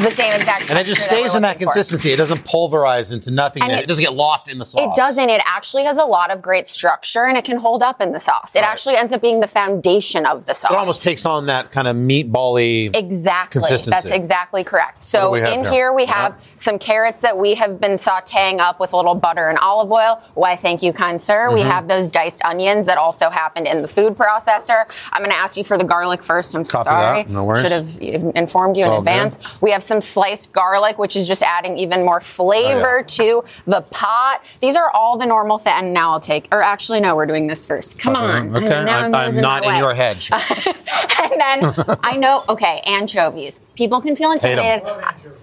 the 0.00 0.10
same 0.10 0.32
exact 0.34 0.68
And 0.70 0.78
it 0.78 0.84
just 0.86 1.02
stays 1.02 1.34
in 1.34 1.42
that 1.42 1.54
looking 1.54 1.68
for. 1.68 1.72
consistency. 1.74 2.12
It 2.12 2.16
doesn't 2.16 2.44
pulverize 2.44 3.12
into 3.12 3.30
nothing. 3.30 3.62
And 3.62 3.72
It, 3.72 3.80
it- 3.80 3.86
doesn't 3.88 4.02
get 4.04 4.12
lost 4.14 4.48
in 4.48 4.58
the 4.58 4.64
sauce. 4.64 4.82
It 4.82 4.90
doesn't. 4.96 5.30
It 5.30 5.40
actually 5.46 5.84
has 5.84 5.96
a 5.96 6.04
lot 6.04 6.30
of 6.30 6.42
great 6.42 6.68
structure 6.68 7.24
and 7.24 7.38
it 7.38 7.44
can 7.44 7.56
hold 7.58 7.82
up 7.82 8.00
in 8.00 8.12
the 8.12 8.20
sauce. 8.20 8.54
It 8.56 8.60
Right. 8.60 8.68
actually 8.68 8.96
ends 8.96 9.12
up 9.12 9.20
being 9.22 9.40
the 9.40 9.46
foundation 9.46 10.26
of 10.26 10.46
the 10.46 10.54
sauce. 10.54 10.70
So 10.70 10.74
it 10.76 10.78
almost 10.78 11.02
takes 11.02 11.24
on 11.24 11.46
that 11.46 11.70
kind 11.70 11.86
of 11.88 11.96
meatball-y 11.96 12.90
Exactly. 12.94 13.60
consistency. 13.60 13.90
That's 13.90 14.10
exactly 14.16 14.64
correct. 14.64 15.04
So 15.04 15.30
we 15.30 15.40
in 15.40 15.60
here? 15.64 15.70
here 15.70 15.92
we 15.92 16.04
Yeah. 16.04 16.14
have 16.14 16.44
some 16.56 16.78
carrots 16.78 17.20
that 17.20 17.36
we 17.36 17.54
have 17.54 17.80
been 17.80 17.92
sauteing 17.92 18.58
up 18.60 18.80
with 18.80 18.92
a 18.92 18.96
little 18.96 19.14
butter 19.14 19.48
and 19.48 19.58
olive 19.58 19.90
oil. 19.92 20.20
Why, 20.34 20.56
thank 20.56 20.82
you, 20.82 20.92
kind 20.92 21.20
sir. 21.22 21.50
We 21.50 21.60
Mhm. 21.62 21.70
have 21.70 21.88
those 21.88 22.10
diced 22.10 22.44
onions 22.44 22.86
that 22.86 22.98
also 22.98 23.30
happened 23.30 23.66
in 23.66 23.82
the 23.82 23.88
food 23.88 24.16
processor. 24.16 24.84
I'm 25.12 25.20
going 25.20 25.30
to 25.30 25.36
ask 25.38 25.56
you 25.56 25.64
for 25.64 25.78
the 25.78 25.84
garlic 25.84 26.22
first. 26.22 26.54
I'm 26.54 26.64
so 26.64 26.78
Copy 26.78 26.90
sorry. 26.90 27.22
that. 27.22 27.30
No 27.30 27.44
worries. 27.44 27.62
Should 27.62 27.72
have 27.72 28.32
informed 28.34 28.76
you 28.76 28.82
It's 28.82 28.86
in 28.88 28.92
all 28.92 29.00
good. 29.02 29.08
advance. 29.10 29.60
We 29.62 29.70
have 29.70 29.82
some 29.82 30.00
sliced 30.00 30.52
garlic, 30.52 30.98
which 30.98 31.14
is 31.16 31.26
just 31.28 31.42
adding 31.42 31.78
even 31.78 32.04
more 32.04 32.20
flavor 32.20 33.02
to 33.02 33.44
the 33.66 33.80
pot. 33.82 34.40
These 34.60 34.76
are 34.76 34.90
all 34.90 35.16
the 35.16 35.26
normal 35.36 35.58
things. 35.58 35.74
And 35.78 35.92
now 35.92 36.12
I'll 36.12 36.20
take, 36.20 36.48
or 36.50 36.62
actually, 36.62 37.00
no, 37.00 37.14
we're 37.14 37.26
doing 37.26 37.46
this 37.46 37.66
first. 37.66 37.98
Come 37.98 38.16
on. 38.16 38.56
Okay, 38.56 38.68
Now 38.68 39.00
I'm, 39.00 39.14
I'm 39.14 39.26
losing 39.26 39.42
not 39.42 39.64
in 39.64 39.70
way. 39.72 39.78
your 39.78 39.94
head. 39.94 40.24
And 41.18 41.40
then 41.40 41.98
I 42.02 42.16
know, 42.16 42.44
okay, 42.48 42.80
anchovies. 42.86 43.60
People 43.74 44.00
can 44.00 44.14
feel 44.14 44.30
intimidated. 44.30 44.86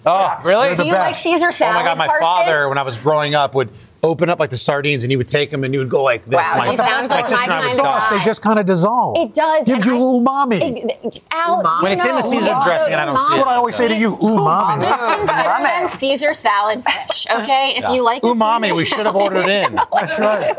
Oh, 0.06 0.36
really? 0.45 0.75
Do 0.75 0.86
you 0.86 0.93
like 0.93 1.15
Caesar 1.15 1.51
salad? 1.51 1.75
Oh 1.75 1.79
my 1.79 1.86
god, 1.86 1.97
my 1.97 2.08
Carson? 2.08 2.23
father, 2.23 2.69
when 2.69 2.77
I 2.77 2.84
was 2.84 2.97
growing 2.97 3.36
up, 3.36 3.53
would 3.53 3.69
open 4.04 4.30
up 4.30 4.39
like 4.39 4.50
the 4.50 4.58
sardines 4.58 5.04
and 5.04 5.12
he 5.12 5.18
would 5.18 5.28
take 5.28 5.50
them 5.50 5.63
and 5.63 5.74
he 5.74 5.78
would 5.80 5.89
go 5.89 6.04
like 6.04 6.26
this. 6.26 6.36
Wow, 6.36 6.54
my, 6.58 6.72
he 6.72 6.78
sounds 6.78 7.10
like 7.10 7.26
sister 7.26 7.38
my 7.38 7.44
and 7.44 7.52
kind 7.63 7.72
of 7.72 7.78
go- 7.78 7.84
guy. 7.84 8.18
They 8.18 8.24
just 8.26 8.42
kind 8.42 8.60
of 8.60 8.66
dissolve. 8.66 9.18
It 9.18 9.34
does. 9.34 9.66
Gives 9.66 9.86
you 9.86 9.96
I- 9.96 9.98
umami. 9.98 10.60
It- 10.62 11.24
Al, 11.32 11.63
When 11.82 11.92
it's 11.92 12.06
in 12.06 12.16
the 12.16 12.22
Caesar 12.22 12.52
umami. 12.52 12.63
dressing 12.66 12.94
and 12.94 13.02
I 13.02 13.06
don't 13.06 13.18
see 13.18 13.24
That's 13.30 13.38
it. 13.39 13.46
what 13.46 13.48
I 13.48 13.56
always 13.56 13.76
say 13.76 13.88
to 13.88 13.96
you, 13.96 14.16
umami. 14.18 14.84
Just 14.84 15.18
consider 15.18 15.63
them 15.63 15.88
Caesar 15.88 16.34
salad 16.34 16.82
fish, 16.84 17.28
okay? 17.32 17.74
If 17.76 17.82
Yeah. 17.84 17.94
you 17.94 18.04
like 18.04 18.22
umami, 18.24 18.62
Caesar 18.63 18.76
we 18.76 18.86
should 18.86 19.06
have 19.06 19.16
ordered 19.16 19.48
in. 19.48 19.76
That's 19.76 20.20
right. 20.20 20.56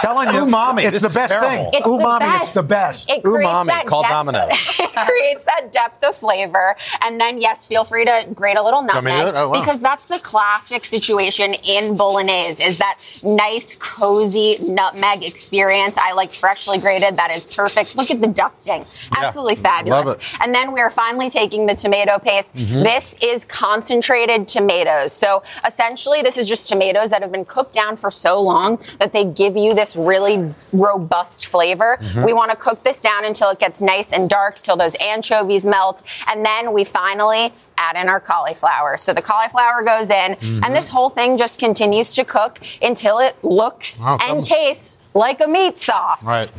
Telling 0.00 0.28
you, 0.34 0.40
Umami, 0.40 0.84
it's 0.84 1.00
the 1.02 1.08
best 1.10 1.32
terrible. 1.34 1.48
thing. 1.50 1.70
It's 1.74 1.86
umami, 1.86 2.18
best. 2.20 2.42
it's 2.42 2.54
the 2.54 2.62
best. 2.62 3.10
It 3.10 3.22
Umami, 3.22 3.66
that 3.66 3.86
call 3.86 4.02
Domino's. 4.02 4.50
it 4.78 4.92
creates 4.94 5.44
that 5.44 5.70
depth 5.72 6.02
of 6.02 6.16
flavor. 6.16 6.74
And 7.02 7.20
then, 7.20 7.38
yes, 7.38 7.66
feel 7.66 7.84
free 7.84 8.04
to 8.06 8.26
grate 8.34 8.56
a 8.56 8.62
little 8.62 8.80
Want 8.82 9.04
me 9.04 9.10
to 9.12 9.16
nutmeg 9.18 9.34
do 9.34 9.38
it? 9.38 9.40
Oh, 9.42 9.48
wow. 9.48 9.60
because 9.60 9.80
that's 9.80 10.08
the 10.08 10.18
classic 10.18 10.84
situation 10.84 11.54
in 11.68 11.96
bolognese 11.96 12.62
is 12.70 12.78
that 12.78 12.98
nice, 13.24 13.74
cozy 13.74 14.56
nutmeg 14.60 15.22
experience. 15.24 15.98
I 15.98 16.12
like 16.12 16.32
freshly 16.32 16.78
grated. 16.78 17.16
That 17.16 17.30
is 17.36 17.44
perfect. 17.44 17.96
Look 17.96 18.10
at 18.10 18.20
the 18.20 18.26
dusting. 18.28 18.84
Yeah. 19.12 19.24
Absolutely 19.24 19.56
fabulous. 19.56 20.06
Love 20.06 20.16
it. 20.16 20.40
And 20.42 20.54
then 20.54 20.72
we 20.72 20.80
are 20.80 20.90
finally 20.90 21.28
taking 21.28 21.66
the 21.66 21.74
tomato 21.74 22.18
paste. 22.18 22.56
Mhm. 22.56 22.84
This 22.84 23.16
is 23.22 23.44
concentrated 23.44 24.46
tomatoes. 24.48 25.12
So 25.12 25.42
essentially, 25.66 26.22
this 26.22 26.38
is 26.38 26.48
just 26.48 26.68
tomatoes 26.68 27.10
that 27.10 27.20
have 27.22 27.32
been 27.32 27.44
cooked 27.44 27.74
down 27.74 27.96
for 27.96 28.10
so 28.10 28.40
long 28.40 28.78
that 29.00 29.12
they 29.12 29.24
give 29.24 29.56
you 29.56 29.74
this 29.74 29.96
really 29.96 30.54
robust 30.72 31.46
flavor. 31.46 31.98
Mhm. 32.00 32.24
We 32.24 32.32
want 32.32 32.50
to 32.52 32.56
cook 32.56 32.82
this 32.84 33.00
down 33.00 33.24
until 33.24 33.50
it 33.50 33.58
gets 33.58 33.80
nice 33.80 34.12
and 34.12 34.30
dark, 34.30 34.56
till 34.56 34.76
those 34.76 34.94
anchovies 34.96 35.64
melt. 35.66 36.02
And 36.30 36.46
then 36.46 36.72
we 36.72 36.84
finally 36.84 37.52
add 37.80 37.96
in 37.96 38.08
our 38.08 38.20
cauliflower. 38.20 38.96
So 38.96 39.12
the 39.12 39.22
cauliflower 39.22 39.82
goes 39.82 40.10
in, 40.10 40.36
Mhm. 40.36 40.64
and 40.64 40.76
this 40.76 40.88
whole 40.90 41.08
thing 41.08 41.36
just 41.38 41.58
continues 41.58 42.14
to 42.14 42.24
cook 42.24 42.58
until 42.82 43.18
it 43.18 43.34
looks 43.42 44.00
Wow, 44.00 44.18
and 44.20 44.44
tastes 44.44 45.14
like 45.14 45.40
a 45.40 45.48
meat 45.48 45.78
sauce. 45.78 46.26
Right. 46.26 46.52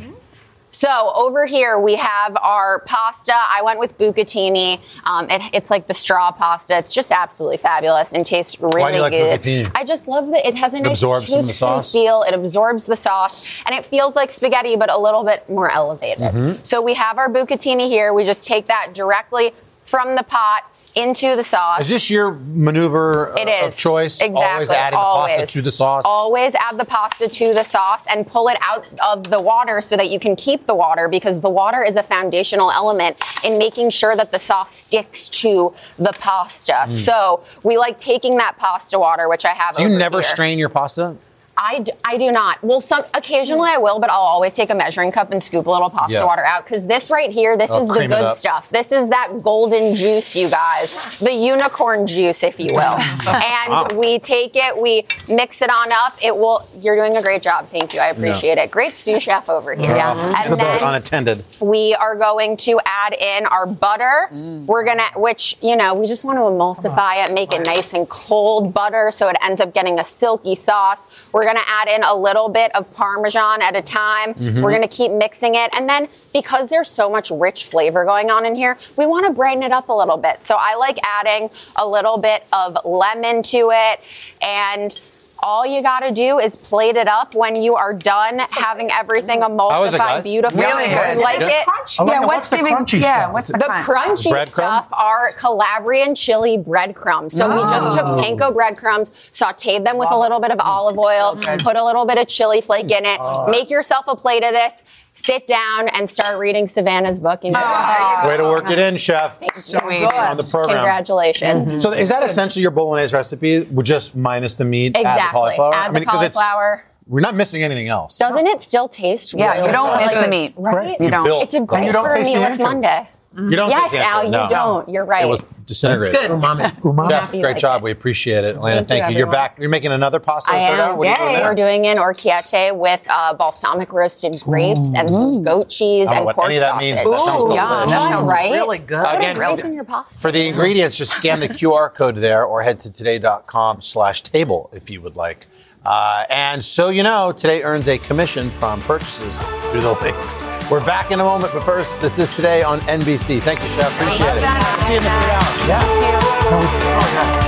So 0.74 1.12
over 1.14 1.44
here 1.44 1.78
we 1.78 1.96
have 1.96 2.34
our 2.40 2.80
pasta. 2.86 3.34
I 3.34 3.60
went 3.62 3.78
with 3.78 3.98
bucatini. 3.98 4.80
Um, 5.04 5.28
it, 5.30 5.42
it's 5.52 5.70
like 5.70 5.86
the 5.86 5.92
straw 5.94 6.32
pasta. 6.32 6.78
It's 6.78 6.94
just 6.94 7.12
absolutely 7.12 7.58
fabulous 7.58 8.14
and 8.14 8.24
tastes 8.24 8.58
really 8.58 8.80
Why 8.80 8.90
do 8.90 8.96
you 8.96 9.02
like 9.02 9.12
good. 9.12 9.38
bucatini? 9.40 9.70
I 9.76 9.84
just 9.84 10.08
love 10.08 10.28
that 10.30 10.46
it 10.48 10.54
has 10.56 10.72
a 10.72 10.78
It 10.78 10.82
nice 10.84 11.00
toothsome 11.00 11.82
feel. 11.82 12.22
It 12.22 12.32
absorbs 12.34 12.86
the 12.86 12.96
sauce 12.96 13.46
and 13.66 13.74
it 13.74 13.84
feels 13.84 14.16
like 14.16 14.30
spaghetti, 14.30 14.76
but 14.76 14.88
a 14.90 14.98
little 14.98 15.24
bit 15.24 15.48
more 15.48 15.70
elevated. 15.70 16.32
Mhm. 16.32 16.66
So 16.66 16.80
we 16.80 16.94
have 16.94 17.18
our 17.18 17.28
bucatini 17.28 17.86
here. 17.88 18.14
We 18.14 18.24
just 18.24 18.46
take 18.48 18.66
that 18.66 18.94
directly 18.94 19.52
from 19.84 20.14
the 20.16 20.22
pot 20.22 20.62
into 20.94 21.36
the 21.36 21.42
sauce. 21.42 21.82
Is 21.82 21.88
this 21.88 22.10
your 22.10 22.34
maneuver 22.34 23.30
uh, 23.30 23.40
It 23.40 23.48
is 23.48 23.74
of 23.74 23.78
choice? 23.78 24.20
Exactly. 24.20 24.42
Always 24.42 24.70
adding 24.70 24.98
the 24.98 25.04
pasta 25.04 25.46
to 25.46 25.62
the 25.62 25.70
sauce. 25.70 26.04
Always 26.06 26.54
add 26.54 26.78
the 26.78 26.84
pasta 26.84 27.28
to 27.28 27.54
the 27.54 27.62
sauce 27.62 28.06
and 28.06 28.26
pull 28.26 28.48
it 28.48 28.58
out 28.60 28.88
of 29.04 29.24
the 29.30 29.40
water 29.40 29.80
so 29.80 29.96
that 29.96 30.10
you 30.10 30.18
can 30.18 30.36
keep 30.36 30.66
the 30.66 30.74
water 30.74 31.08
because 31.08 31.40
the 31.40 31.50
water 31.50 31.82
is 31.82 31.96
a 31.96 32.02
foundational 32.02 32.70
element 32.70 33.16
in 33.44 33.58
making 33.58 33.90
sure 33.90 34.14
that 34.16 34.30
the 34.30 34.38
sauce 34.38 34.70
sticks 34.70 35.28
to 35.28 35.74
the 35.96 36.12
pasta. 36.20 36.72
Mm. 36.72 36.88
So 36.88 37.44
we 37.64 37.78
like 37.78 37.98
taking 37.98 38.36
that 38.36 38.58
pasta 38.58 38.98
water, 38.98 39.28
which 39.28 39.44
I 39.44 39.54
have. 39.54 39.76
Do 39.76 39.82
you 39.82 39.88
never 39.88 40.20
here. 40.20 40.30
strain 40.30 40.58
your 40.58 40.68
pasta? 40.68 41.16
I, 41.64 41.78
d- 41.80 41.92
I 42.04 42.18
do 42.18 42.32
not. 42.32 42.60
Well, 42.62 42.80
some 42.80 43.04
occasionally 43.14 43.70
I 43.70 43.78
will, 43.78 44.00
but 44.00 44.10
I'll 44.10 44.18
always 44.20 44.54
take 44.56 44.70
a 44.70 44.74
measuring 44.74 45.12
cup 45.12 45.30
and 45.30 45.40
scoop 45.40 45.66
a 45.66 45.70
little 45.70 45.90
pasta 45.90 46.14
Yeah. 46.18 46.24
water 46.24 46.44
out 46.44 46.64
because 46.64 46.86
this 46.88 47.10
right 47.10 47.30
here, 47.30 47.56
this 47.56 47.70
Oh, 47.70 47.82
is 47.82 47.88
the 47.88 48.08
good 48.08 48.36
stuff. 48.36 48.68
This 48.70 48.90
is 48.90 49.10
that 49.10 49.28
golden 49.42 49.94
juice, 49.94 50.34
you 50.34 50.50
guys, 50.50 51.18
the 51.20 51.32
unicorn 51.32 52.06
juice, 52.06 52.42
if 52.42 52.58
you 52.58 52.70
will. 52.72 52.80
and 53.28 53.70
Wow. 53.72 53.86
we 53.96 54.18
take 54.18 54.56
it, 54.56 54.76
we 54.76 55.06
mix 55.28 55.62
it 55.62 55.70
on 55.70 55.92
up. 55.92 56.14
It 56.22 56.34
will. 56.34 56.66
You're 56.80 56.96
doing 56.96 57.16
a 57.16 57.22
great 57.22 57.42
job. 57.42 57.64
Thank 57.66 57.94
you. 57.94 58.00
I 58.00 58.08
appreciate 58.08 58.58
it. 58.58 58.70
Great 58.70 58.94
sous 58.94 59.22
chef 59.22 59.48
over 59.48 59.72
here. 59.74 59.90
And 59.94 60.58
then 60.58 60.82
unattended. 60.82 61.44
we 61.60 61.94
are 61.94 62.16
going 62.16 62.56
to 62.58 62.80
add 62.84 63.14
in 63.14 63.46
our 63.46 63.66
butter. 63.66 64.28
Mm. 64.32 64.66
We're 64.66 64.84
gonna, 64.84 65.04
which 65.16 65.56
you 65.62 65.76
know, 65.76 65.94
we 65.94 66.06
just 66.08 66.24
want 66.24 66.38
to 66.38 66.42
emulsify 66.42 67.24
it, 67.26 67.32
make 67.34 67.52
it 67.52 67.64
nice 67.64 67.94
and 67.94 68.08
cold 68.08 68.74
butter, 68.74 69.10
so 69.12 69.28
it 69.28 69.36
ends 69.44 69.60
up 69.60 69.72
getting 69.72 69.98
a 70.00 70.04
silky 70.04 70.54
sauce. 70.54 71.30
We're 71.32 71.44
gonna 71.44 71.51
add 71.66 71.88
in 71.88 72.02
a 72.02 72.14
little 72.14 72.48
bit 72.48 72.74
of 72.74 72.92
Parmesan 72.94 73.62
at 73.62 73.76
a 73.76 73.82
time. 73.82 74.34
Mhm. 74.34 74.62
We're 74.62 74.70
gonna 74.72 74.88
keep 74.88 75.12
mixing 75.12 75.54
it, 75.54 75.70
and 75.76 75.88
then 75.88 76.08
because 76.32 76.68
there's 76.68 76.88
so 76.88 77.10
much 77.10 77.30
rich 77.30 77.64
flavor 77.66 78.04
going 78.04 78.30
on 78.30 78.46
in 78.46 78.54
here, 78.54 78.76
we 78.96 79.06
want 79.06 79.26
to 79.26 79.32
brighten 79.32 79.62
it 79.62 79.72
up 79.72 79.88
a 79.88 79.92
little 79.94 80.16
bit. 80.16 80.42
So 80.44 80.56
I 80.58 80.74
like 80.76 80.98
adding 81.04 81.50
a 81.76 81.86
little 81.86 82.18
bit 82.18 82.44
of 82.52 82.78
lemon 82.84 83.42
to 83.44 83.70
it, 83.72 84.00
and. 84.40 84.98
All 85.42 85.66
you 85.66 85.82
got 85.82 86.00
to 86.00 86.12
do 86.12 86.38
is 86.38 86.54
plate 86.54 86.96
it 86.96 87.08
up 87.08 87.34
when 87.34 87.60
you 87.60 87.74
are 87.74 87.92
done 87.92 88.38
having 88.50 88.90
everything 88.92 89.40
How 89.40 89.82
is 89.82 89.92
it, 89.92 89.96
emulsified 89.96 89.98
guys? 89.98 90.24
beautifully. 90.24 90.62
Really 90.64 90.86
good. 90.88 91.16
You 91.16 91.22
like 91.22 91.38
Good. 91.40 91.48
it? 91.50 91.66
Elena, 91.66 91.72
oh, 91.98 92.06
Yeah, 92.06 92.18
what's 92.20 92.26
what's 92.28 92.48
the 92.50 92.56
giving- 92.58 92.76
crunchy 92.76 93.00
yeah, 93.00 93.22
stuff? 93.22 93.32
what's 93.34 93.46
the 93.48 93.58
the 93.58 93.64
crunchy 93.64 94.32
Breadcrumb? 94.32 94.48
stuff 94.48 94.88
are 94.92 95.32
Calabrian 95.32 96.14
chili 96.14 96.58
breadcrumbs. 96.58 97.36
So 97.36 97.48
we 97.48 97.62
just 97.70 97.96
took 97.96 98.06
Oh. 98.06 98.20
panko 98.22 98.54
breadcrumbs, 98.54 99.10
sauteed 99.32 99.84
them 99.84 99.98
with 99.98 100.10
a 100.12 100.18
little 100.18 100.38
bit 100.38 100.52
of 100.52 100.60
olive 100.60 100.98
oil, 100.98 101.36
put 101.62 101.76
a 101.76 101.84
little 101.84 102.04
bit 102.04 102.18
of 102.18 102.28
chili 102.28 102.60
flake 102.60 102.90
in 102.90 103.04
it. 103.04 103.18
Oh. 103.20 103.48
Make 103.48 103.68
yourself 103.68 104.06
a 104.08 104.14
plate 104.14 104.44
of 104.44 104.52
this. 104.52 104.84
Sit 105.14 105.46
down 105.46 105.88
and 105.88 106.08
start 106.08 106.38
reading 106.38 106.66
Savannah's 106.66 107.20
book. 107.20 107.44
And 107.44 107.54
Way 107.54 108.36
to 108.38 108.44
work 108.44 108.70
it 108.70 108.78
in, 108.78 108.94
uh-huh. 108.94 108.96
chef. 108.96 109.42
Sweet. 109.54 110.04
On 110.06 110.36
the 110.38 110.42
program. 110.44 110.76
Congratulations. 110.78 111.68
Mm-hmm. 111.68 111.80
So 111.80 111.92
is 111.92 112.08
that 112.08 112.22
essentially 112.22 112.62
your 112.62 112.70
bolognese 112.70 113.14
recipe, 113.14 113.60
with 113.60 113.84
just 113.84 114.16
minus 114.16 114.56
the 114.56 114.64
meat, 114.64 114.96
add 114.96 115.04
the 115.04 115.10
Exactly. 115.10 115.30
cauliflower? 115.32 115.74
Add 115.74 115.92
the 115.94 116.00
'cause 116.06 116.22
it's- 116.22 116.32
cauliflower. 116.34 116.84
we're 117.06 117.20
not 117.20 117.34
missing 117.36 117.62
anything 117.62 117.88
else. 117.88 118.16
Doesn't 118.16 118.46
it 118.46 118.62
still 118.62 118.88
taste? 118.88 119.34
Yeah, 119.36 119.52
really 119.52 119.66
you 119.66 119.72
don't 119.72 119.98
good? 119.98 120.06
miss 120.06 120.24
the 120.24 120.30
meat. 120.30 120.54
right? 120.56 120.98
You 120.98 121.10
don't. 121.10 121.24
built 121.24 121.42
It's 121.44 121.54
a 121.54 121.60
great 121.60 121.78
And 121.78 121.86
you 121.88 121.92
don't 121.92 122.04
for 122.06 122.14
a 122.14 122.18
taste 122.18 122.32
meatless. 122.32 122.58
Monday. 122.58 123.08
You 123.36 123.56
don't 123.56 123.70
yes, 123.70 123.94
Al, 123.94 124.24
you 124.24 124.30
no. 124.30 124.46
don't. 124.48 124.88
You're 124.88 125.04
right. 125.04 125.24
It 125.24 125.28
was 125.28 125.40
disintegrated. 125.64 126.14
That's 126.16 126.28
good. 126.28 126.40
Umami. 126.42 126.80
Umami. 126.82 127.08
Chef, 127.08 127.34
You 127.34 127.40
great 127.42 127.52
like 127.52 127.60
job. 127.60 127.80
it. 127.80 127.84
We 127.84 127.90
appreciate 127.90 128.44
it. 128.44 128.58
Lana, 128.58 128.76
Thank 128.84 128.88
thank, 128.88 129.04
you, 129.04 129.12
you. 129.12 129.18
You're 129.24 129.32
back. 129.32 129.58
You're 129.58 129.68
making 129.70 129.92
another 129.92 130.20
pasta. 130.20 130.52
I 130.52 130.68
third 130.68 130.74
am. 130.74 130.90
out? 130.90 130.98
What 130.98 131.08
are 131.08 131.24
you 131.30 131.36
doing? 131.36 131.42
We're 131.44 131.54
doing 131.54 131.86
an 131.86 131.96
orecchiette 131.96 132.76
with 132.76 133.06
uh, 133.08 133.32
balsamic 133.34 133.92
roasted 133.92 134.40
grapes 134.40 134.92
and 134.94 135.08
some 135.08 135.42
goat 135.42 135.68
cheese 135.70 136.08
I 136.08 136.10
don't 136.10 136.16
and 136.16 136.20
know 136.20 136.24
what 136.26 136.36
pork 136.36 136.46
any 136.48 136.56
of 136.56 136.60
that 136.60 136.72
sausage. 136.72 136.86
means, 136.88 137.00
but 137.02 137.10
that 137.10 137.18
sounds 137.24 137.42
Ooh, 137.44 137.48
delicious. 137.48 137.90
That 137.90 138.22
right? 138.26 138.52
really 138.52 138.78
good. 138.78 139.04
Put 139.06 139.14
Again, 139.16 139.36
it 139.36 139.40
right 139.40 139.60
for- 139.60 139.66
in 139.66 139.74
your 139.74 139.84
pasta. 139.84 140.20
For 140.20 140.30
the 140.32 140.46
ingredients, 140.48 140.96
just 140.98 141.12
scan 141.14 141.40
the 141.40 141.48
QR 141.62 141.94
code 141.94 142.16
there 142.16 142.44
or 142.44 142.62
head 142.62 142.80
to 142.80 142.90
today.com 142.92 143.80
slash 143.80 144.22
table 144.22 144.68
if 144.72 144.90
you 144.90 145.00
would 145.00 145.16
like. 145.16 145.46
Uh, 145.84 146.24
and 146.30 146.64
so 146.64 146.88
you 146.88 147.02
know, 147.02 147.32
today 147.32 147.62
earns 147.62 147.88
a 147.88 147.98
commission 147.98 148.50
from 148.50 148.80
purchases 148.82 149.40
through 149.70 149.80
the 149.80 149.92
links. 150.02 150.44
We're 150.70 150.84
back 150.84 151.10
in 151.10 151.20
a 151.20 151.24
moment, 151.24 151.52
but 151.52 151.62
first, 151.62 152.00
this 152.00 152.18
is 152.18 152.34
today 152.34 152.62
on 152.62 152.80
NBC. 152.82 153.40
Thank 153.40 153.62
you, 153.62 153.68
Chef. 153.68 153.92
Appreciate 154.00 154.36
it. 154.36 154.52
See 154.86 154.94
you 154.94 154.98
in 154.98 155.04
the 155.04 155.10
third 155.10 155.30
hour. 155.30 155.42
Yeah. 155.68 155.82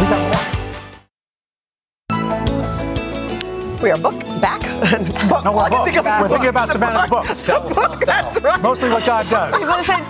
We 0.01 0.07
got 0.09 0.47
more. 0.49 0.54
We 3.85 3.91
are 3.91 3.99
book 3.99 4.19
back. 4.41 4.63
No, 5.45 5.53
we're 5.53 5.61
I 5.65 5.69
can 5.69 5.79
booked. 5.79 5.85
think 5.85 5.97
of 5.99 6.05
We're 6.07 6.21
book. 6.21 6.29
thinking 6.31 6.49
about 6.49 6.71
Savannah's 6.73 7.11
book. 7.11 7.27
That's 8.07 8.41
right. 8.43 8.63
Mostly 8.63 8.89
what 8.89 9.05
God 9.05 9.29
does. 9.29 9.53
Listen, 9.61 10.01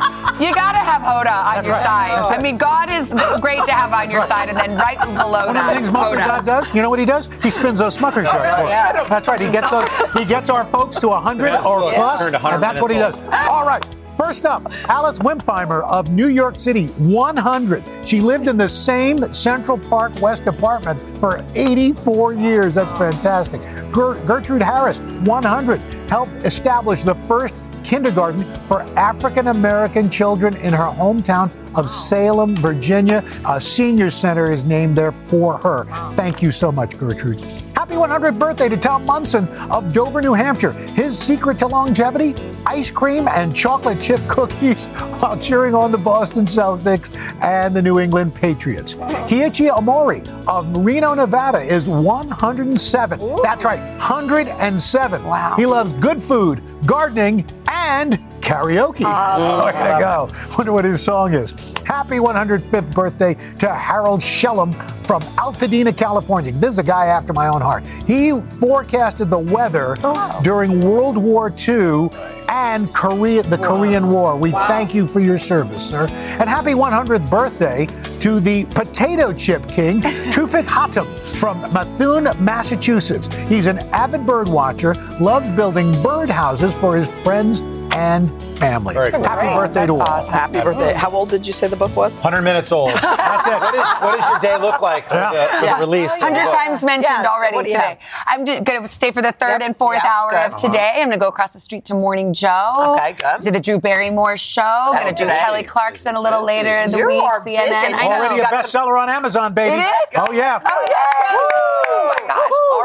you 0.40 0.54
gotta 0.54 0.78
have 0.78 1.02
Hoda 1.02 1.34
on 1.34 1.54
That's 1.56 1.66
your 1.66 1.74
right. 1.74 1.82
side. 1.82 2.18
That's 2.18 2.30
I 2.30 2.42
mean, 2.42 2.56
God 2.56 2.88
is 2.88 3.12
great 3.40 3.64
to 3.64 3.72
have 3.72 3.92
on 3.92 4.12
your 4.12 4.24
side, 4.26 4.48
and 4.48 4.56
then 4.56 4.76
right 4.76 4.98
below 5.00 5.46
One 5.46 5.48
of 5.48 5.54
that, 5.54 5.68
the 5.70 5.74
things 5.74 5.90
mostly 5.90 6.18
Hoda. 6.18 6.26
God 6.26 6.46
does, 6.46 6.74
you 6.74 6.82
know 6.82 6.90
what 6.90 7.00
he 7.00 7.04
does? 7.04 7.28
He 7.42 7.50
spins 7.50 7.80
those 7.80 7.98
Smuckers 7.98 8.24
jars. 8.24 8.42
really? 8.42 8.70
Yeah. 8.74 9.04
That's 9.08 9.26
right. 9.26 9.40
He 9.40 9.50
gets 9.50 9.70
those, 9.70 9.88
he 10.18 10.24
gets 10.24 10.50
our 10.50 10.64
folks 10.66 11.00
to 11.00 11.08
100 11.08 11.54
or 11.66 11.92
plus, 11.94 12.22
and 12.22 12.62
that's 12.62 12.80
what 12.80 12.92
he 12.92 12.98
does. 12.98 13.16
All 13.48 13.66
right. 13.66 13.84
First 14.24 14.46
up, 14.46 14.72
Alice 14.88 15.18
Wimpheimer 15.18 15.82
of 15.84 16.08
New 16.08 16.28
York 16.28 16.58
City, 16.58 16.86
100. 16.86 17.84
She 18.06 18.22
lived 18.22 18.48
in 18.48 18.56
the 18.56 18.70
same 18.70 19.18
Central 19.34 19.76
Park 19.76 20.18
West 20.22 20.46
apartment 20.46 20.98
for 21.20 21.44
84 21.54 22.32
years. 22.32 22.74
That's 22.74 22.94
fantastic. 22.94 23.60
Ger- 23.92 24.14
Gertrude 24.24 24.62
Harris, 24.62 24.98
100, 24.98 25.78
helped 26.08 26.32
establish 26.36 27.04
the 27.04 27.14
first 27.14 27.54
kindergarten 27.82 28.44
for 28.66 28.80
African 28.98 29.48
American 29.48 30.08
children 30.08 30.56
in 30.56 30.72
her 30.72 30.90
hometown 30.90 31.50
of 31.78 31.90
Salem, 31.90 32.56
Virginia. 32.56 33.22
A 33.46 33.60
senior 33.60 34.08
center 34.08 34.50
is 34.50 34.64
named 34.64 34.96
there 34.96 35.12
for 35.12 35.58
her. 35.58 35.84
Thank 36.14 36.40
you 36.40 36.50
so 36.50 36.72
much, 36.72 36.96
Gertrude. 36.96 37.44
Happy 37.84 37.96
100th 37.96 38.38
birthday 38.38 38.70
to 38.70 38.78
Tom 38.78 39.04
Munson 39.04 39.46
of 39.70 39.92
Dover, 39.92 40.22
New 40.22 40.32
Hampshire. 40.32 40.72
His 40.72 41.18
secret 41.18 41.58
to 41.58 41.66
longevity? 41.66 42.34
Ice 42.64 42.90
cream 42.90 43.28
and 43.28 43.54
chocolate 43.54 44.00
chip 44.00 44.20
cookies 44.26 44.86
while 45.20 45.38
cheering 45.38 45.74
on 45.74 45.92
the 45.92 45.98
Boston 45.98 46.46
Celtics 46.46 47.14
and 47.42 47.76
the 47.76 47.82
New 47.82 47.98
England 47.98 48.34
Patriots. 48.34 48.94
Kiichi 48.94 49.68
Amori 49.68 50.22
of 50.48 50.74
Reno, 50.74 51.12
Nevada 51.12 51.58
is 51.58 51.86
107. 51.86 53.18
That's 53.42 53.66
right, 53.66 53.80
107. 53.98 55.22
Wow. 55.22 55.54
He 55.58 55.66
loves 55.66 55.92
good 55.92 56.22
food, 56.22 56.62
gardening, 56.86 57.44
and 57.68 58.14
karaoke. 58.40 59.02
Ah. 59.04 59.62
Way 59.66 59.72
to 59.72 60.00
go. 60.00 60.56
Wonder 60.56 60.72
what 60.72 60.86
his 60.86 61.02
song 61.02 61.34
is. 61.34 61.73
Happy 61.84 62.16
105th 62.16 62.94
birthday 62.94 63.34
to 63.58 63.72
Harold 63.72 64.22
Shellum 64.22 64.72
from 64.72 65.20
Altadena, 65.36 65.96
California. 65.96 66.50
This 66.50 66.72
is 66.72 66.78
a 66.78 66.82
guy 66.82 67.06
after 67.06 67.32
my 67.32 67.48
own 67.48 67.60
heart. 67.60 67.84
He 68.06 68.40
forecasted 68.40 69.28
the 69.28 69.38
weather 69.38 69.96
oh. 70.02 70.40
during 70.42 70.80
World 70.80 71.16
War 71.16 71.52
II 71.68 72.08
and 72.48 72.92
Korea, 72.94 73.42
the 73.42 73.58
Korean 73.58 74.10
War. 74.10 74.36
We 74.36 74.50
thank 74.50 74.94
you 74.94 75.06
for 75.06 75.20
your 75.20 75.38
service, 75.38 75.88
sir. 75.90 76.06
And 76.40 76.48
happy 76.48 76.72
100th 76.72 77.28
birthday 77.30 77.86
to 78.20 78.40
the 78.40 78.64
potato 78.66 79.32
chip 79.32 79.68
king, 79.68 80.00
Tufik 80.32 80.64
Hatem 80.64 81.06
from 81.36 81.60
Methuen, 81.72 82.24
Massachusetts. 82.42 83.28
He's 83.48 83.66
an 83.66 83.78
avid 83.92 84.24
bird 84.24 84.48
watcher, 84.48 84.94
loves 85.20 85.48
building 85.50 85.90
bird 86.02 86.30
houses 86.30 86.74
for 86.74 86.96
his 86.96 87.10
friends 87.22 87.60
and 87.92 88.30
family. 88.54 88.94
Cool. 88.94 89.22
Happy 89.22 89.46
birthday 89.54 89.86
to 89.86 89.94
all. 90.00 90.22
Happy 90.26 90.60
birthday. 90.60 90.92
How 90.94 91.10
old 91.10 91.30
did 91.30 91.46
you 91.46 91.52
say 91.52 91.66
the 91.68 91.76
book 91.76 91.94
was? 91.96 92.14
100 92.20 92.42
minutes 92.42 92.72
old. 92.72 92.90
That's 93.02 93.46
it. 93.46 93.60
What, 93.60 93.74
is, 93.74 93.86
what 94.00 94.18
does 94.18 94.30
your 94.30 94.38
day 94.40 94.56
look 94.60 94.80
like 94.80 95.08
for, 95.08 95.14
the, 95.16 95.48
for 95.60 95.66
the 95.66 95.76
release? 95.80 96.12
of 96.12 96.18
the 96.20 96.24
100 96.26 96.44
book? 96.44 96.54
times 96.54 96.84
mentioned 96.84 97.04
Yeah, 97.04 97.22
so 97.22 97.28
already 97.30 97.54
what 97.56 97.64
do 97.64 97.70
you 97.70 97.76
today. 97.76 97.98
I'm 98.26 98.44
going 98.44 98.64
to 98.82 98.88
stay 98.88 99.10
for 99.10 99.22
the 99.22 99.32
third 99.32 99.62
and 99.62 99.76
fourth 99.76 100.00
yeah, 100.02 100.10
hour 100.10 100.30
good. 100.30 100.54
of 100.54 100.56
today. 100.56 100.92
I'm 100.96 101.08
going 101.08 101.18
to 101.18 101.18
go 101.18 101.28
across 101.28 101.52
the 101.52 101.60
street 101.60 101.84
to 101.86 101.94
Morning 101.94 102.32
Joe. 102.32 102.72
Okay, 102.78 103.12
good. 103.18 103.42
To 103.42 103.50
the 103.50 103.60
Drew 103.60 103.78
Barrymore 103.78 104.36
show. 104.36 104.62
That's 104.92 105.04
Going 105.04 105.14
to 105.14 105.18
do 105.18 105.24
today. 105.24 105.38
Kelly 105.44 105.62
Clarkson 105.64 106.14
a 106.14 106.20
little 106.20 106.44
later 106.44 106.76
in 106.78 106.90
the 106.90 106.98
You 106.98 107.06
week. 107.08 107.22
are 107.22 107.40
CNN. 107.40 107.64
busy. 107.64 107.74
I 107.94 108.08
know. 108.08 108.24
Already 108.24 108.40
a 108.40 108.44
bestseller 108.44 108.98
on 109.00 109.08
Amazon, 109.08 109.52
baby. 109.54 109.76
It 109.76 109.80
is? 109.84 110.08
Oh, 110.16 110.32
yeah. 110.32 110.60
Oh, 110.64 110.86
yeah. 110.90 111.73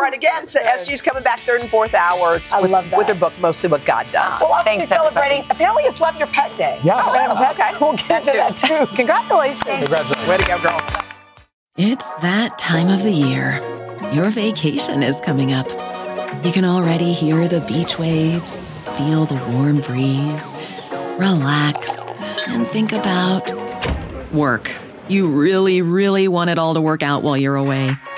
Oh 0.10 0.16
my 0.16 0.18
gosh. 0.18 0.30
All 0.30 0.42
right, 0.42 0.42
again, 0.42 0.48
so 0.48 0.60
SG's 0.60 1.02
coming 1.02 1.24
back 1.24 1.40
third 1.42 1.62
and 1.62 1.70
fourth 1.70 1.94
hour 1.94 2.40
I 2.52 2.62
with, 2.62 2.72
love 2.72 2.90
that. 2.90 2.98
with 2.98 3.08
her 3.08 3.14
book, 3.16 3.34
Mostly 3.40 3.70
What 3.70 3.86
God 3.86 4.08
Does. 4.12 4.40
We'll 4.42 4.52
also 4.52 4.64
Thanks, 4.64 4.86
be 4.86 4.88
celebrating. 4.88 5.46
Apparently, 5.50 5.84
it's 5.84 6.02
Love 6.02 6.18
Your 6.18 6.28
Pet 6.28 6.56
Day. 6.56 6.80
Yes. 6.84 7.06
Oh, 7.08 7.12
we 7.12 7.18
have 7.20 7.32
a 7.32 7.36
pet. 7.36 7.60
Okay. 7.60 7.78
We'll 7.80 7.96
get 7.96 8.22
into 8.22 8.34
that 8.38 8.58
too. 8.58 8.96
Congratulations. 8.96 9.64
Congratulations. 9.64 10.28
Way 10.28 10.38
to 10.38 10.46
go, 10.46 10.62
girl. 10.62 10.82
It's 11.78 12.16
that 12.18 12.58
time 12.58 12.90
of 12.90 13.04
the 13.04 13.12
year. 13.12 13.62
Your 14.14 14.30
vacation 14.30 15.04
is 15.04 15.22
coming 15.22 15.54
up. 15.54 15.70
You 16.44 16.52
can 16.52 16.66
already 16.66 17.14
hear 17.14 17.48
the 17.48 17.62
beach 17.62 18.00
waves, 18.00 18.72
feel 18.98 19.26
the 19.26 19.36
warm 19.52 19.82
breeze, 19.82 20.56
relax, 21.18 22.22
and 22.48 22.66
think 22.66 22.92
about 22.94 23.54
work. 24.32 24.72
You 25.08 25.28
really, 25.28 25.82
really 25.82 26.28
want 26.28 26.50
it 26.50 26.58
all 26.60 26.76
to 26.76 26.82
work 26.82 27.04
out 27.04 27.24
while 27.24 27.36
you're 27.38 27.56
away. 27.56 27.92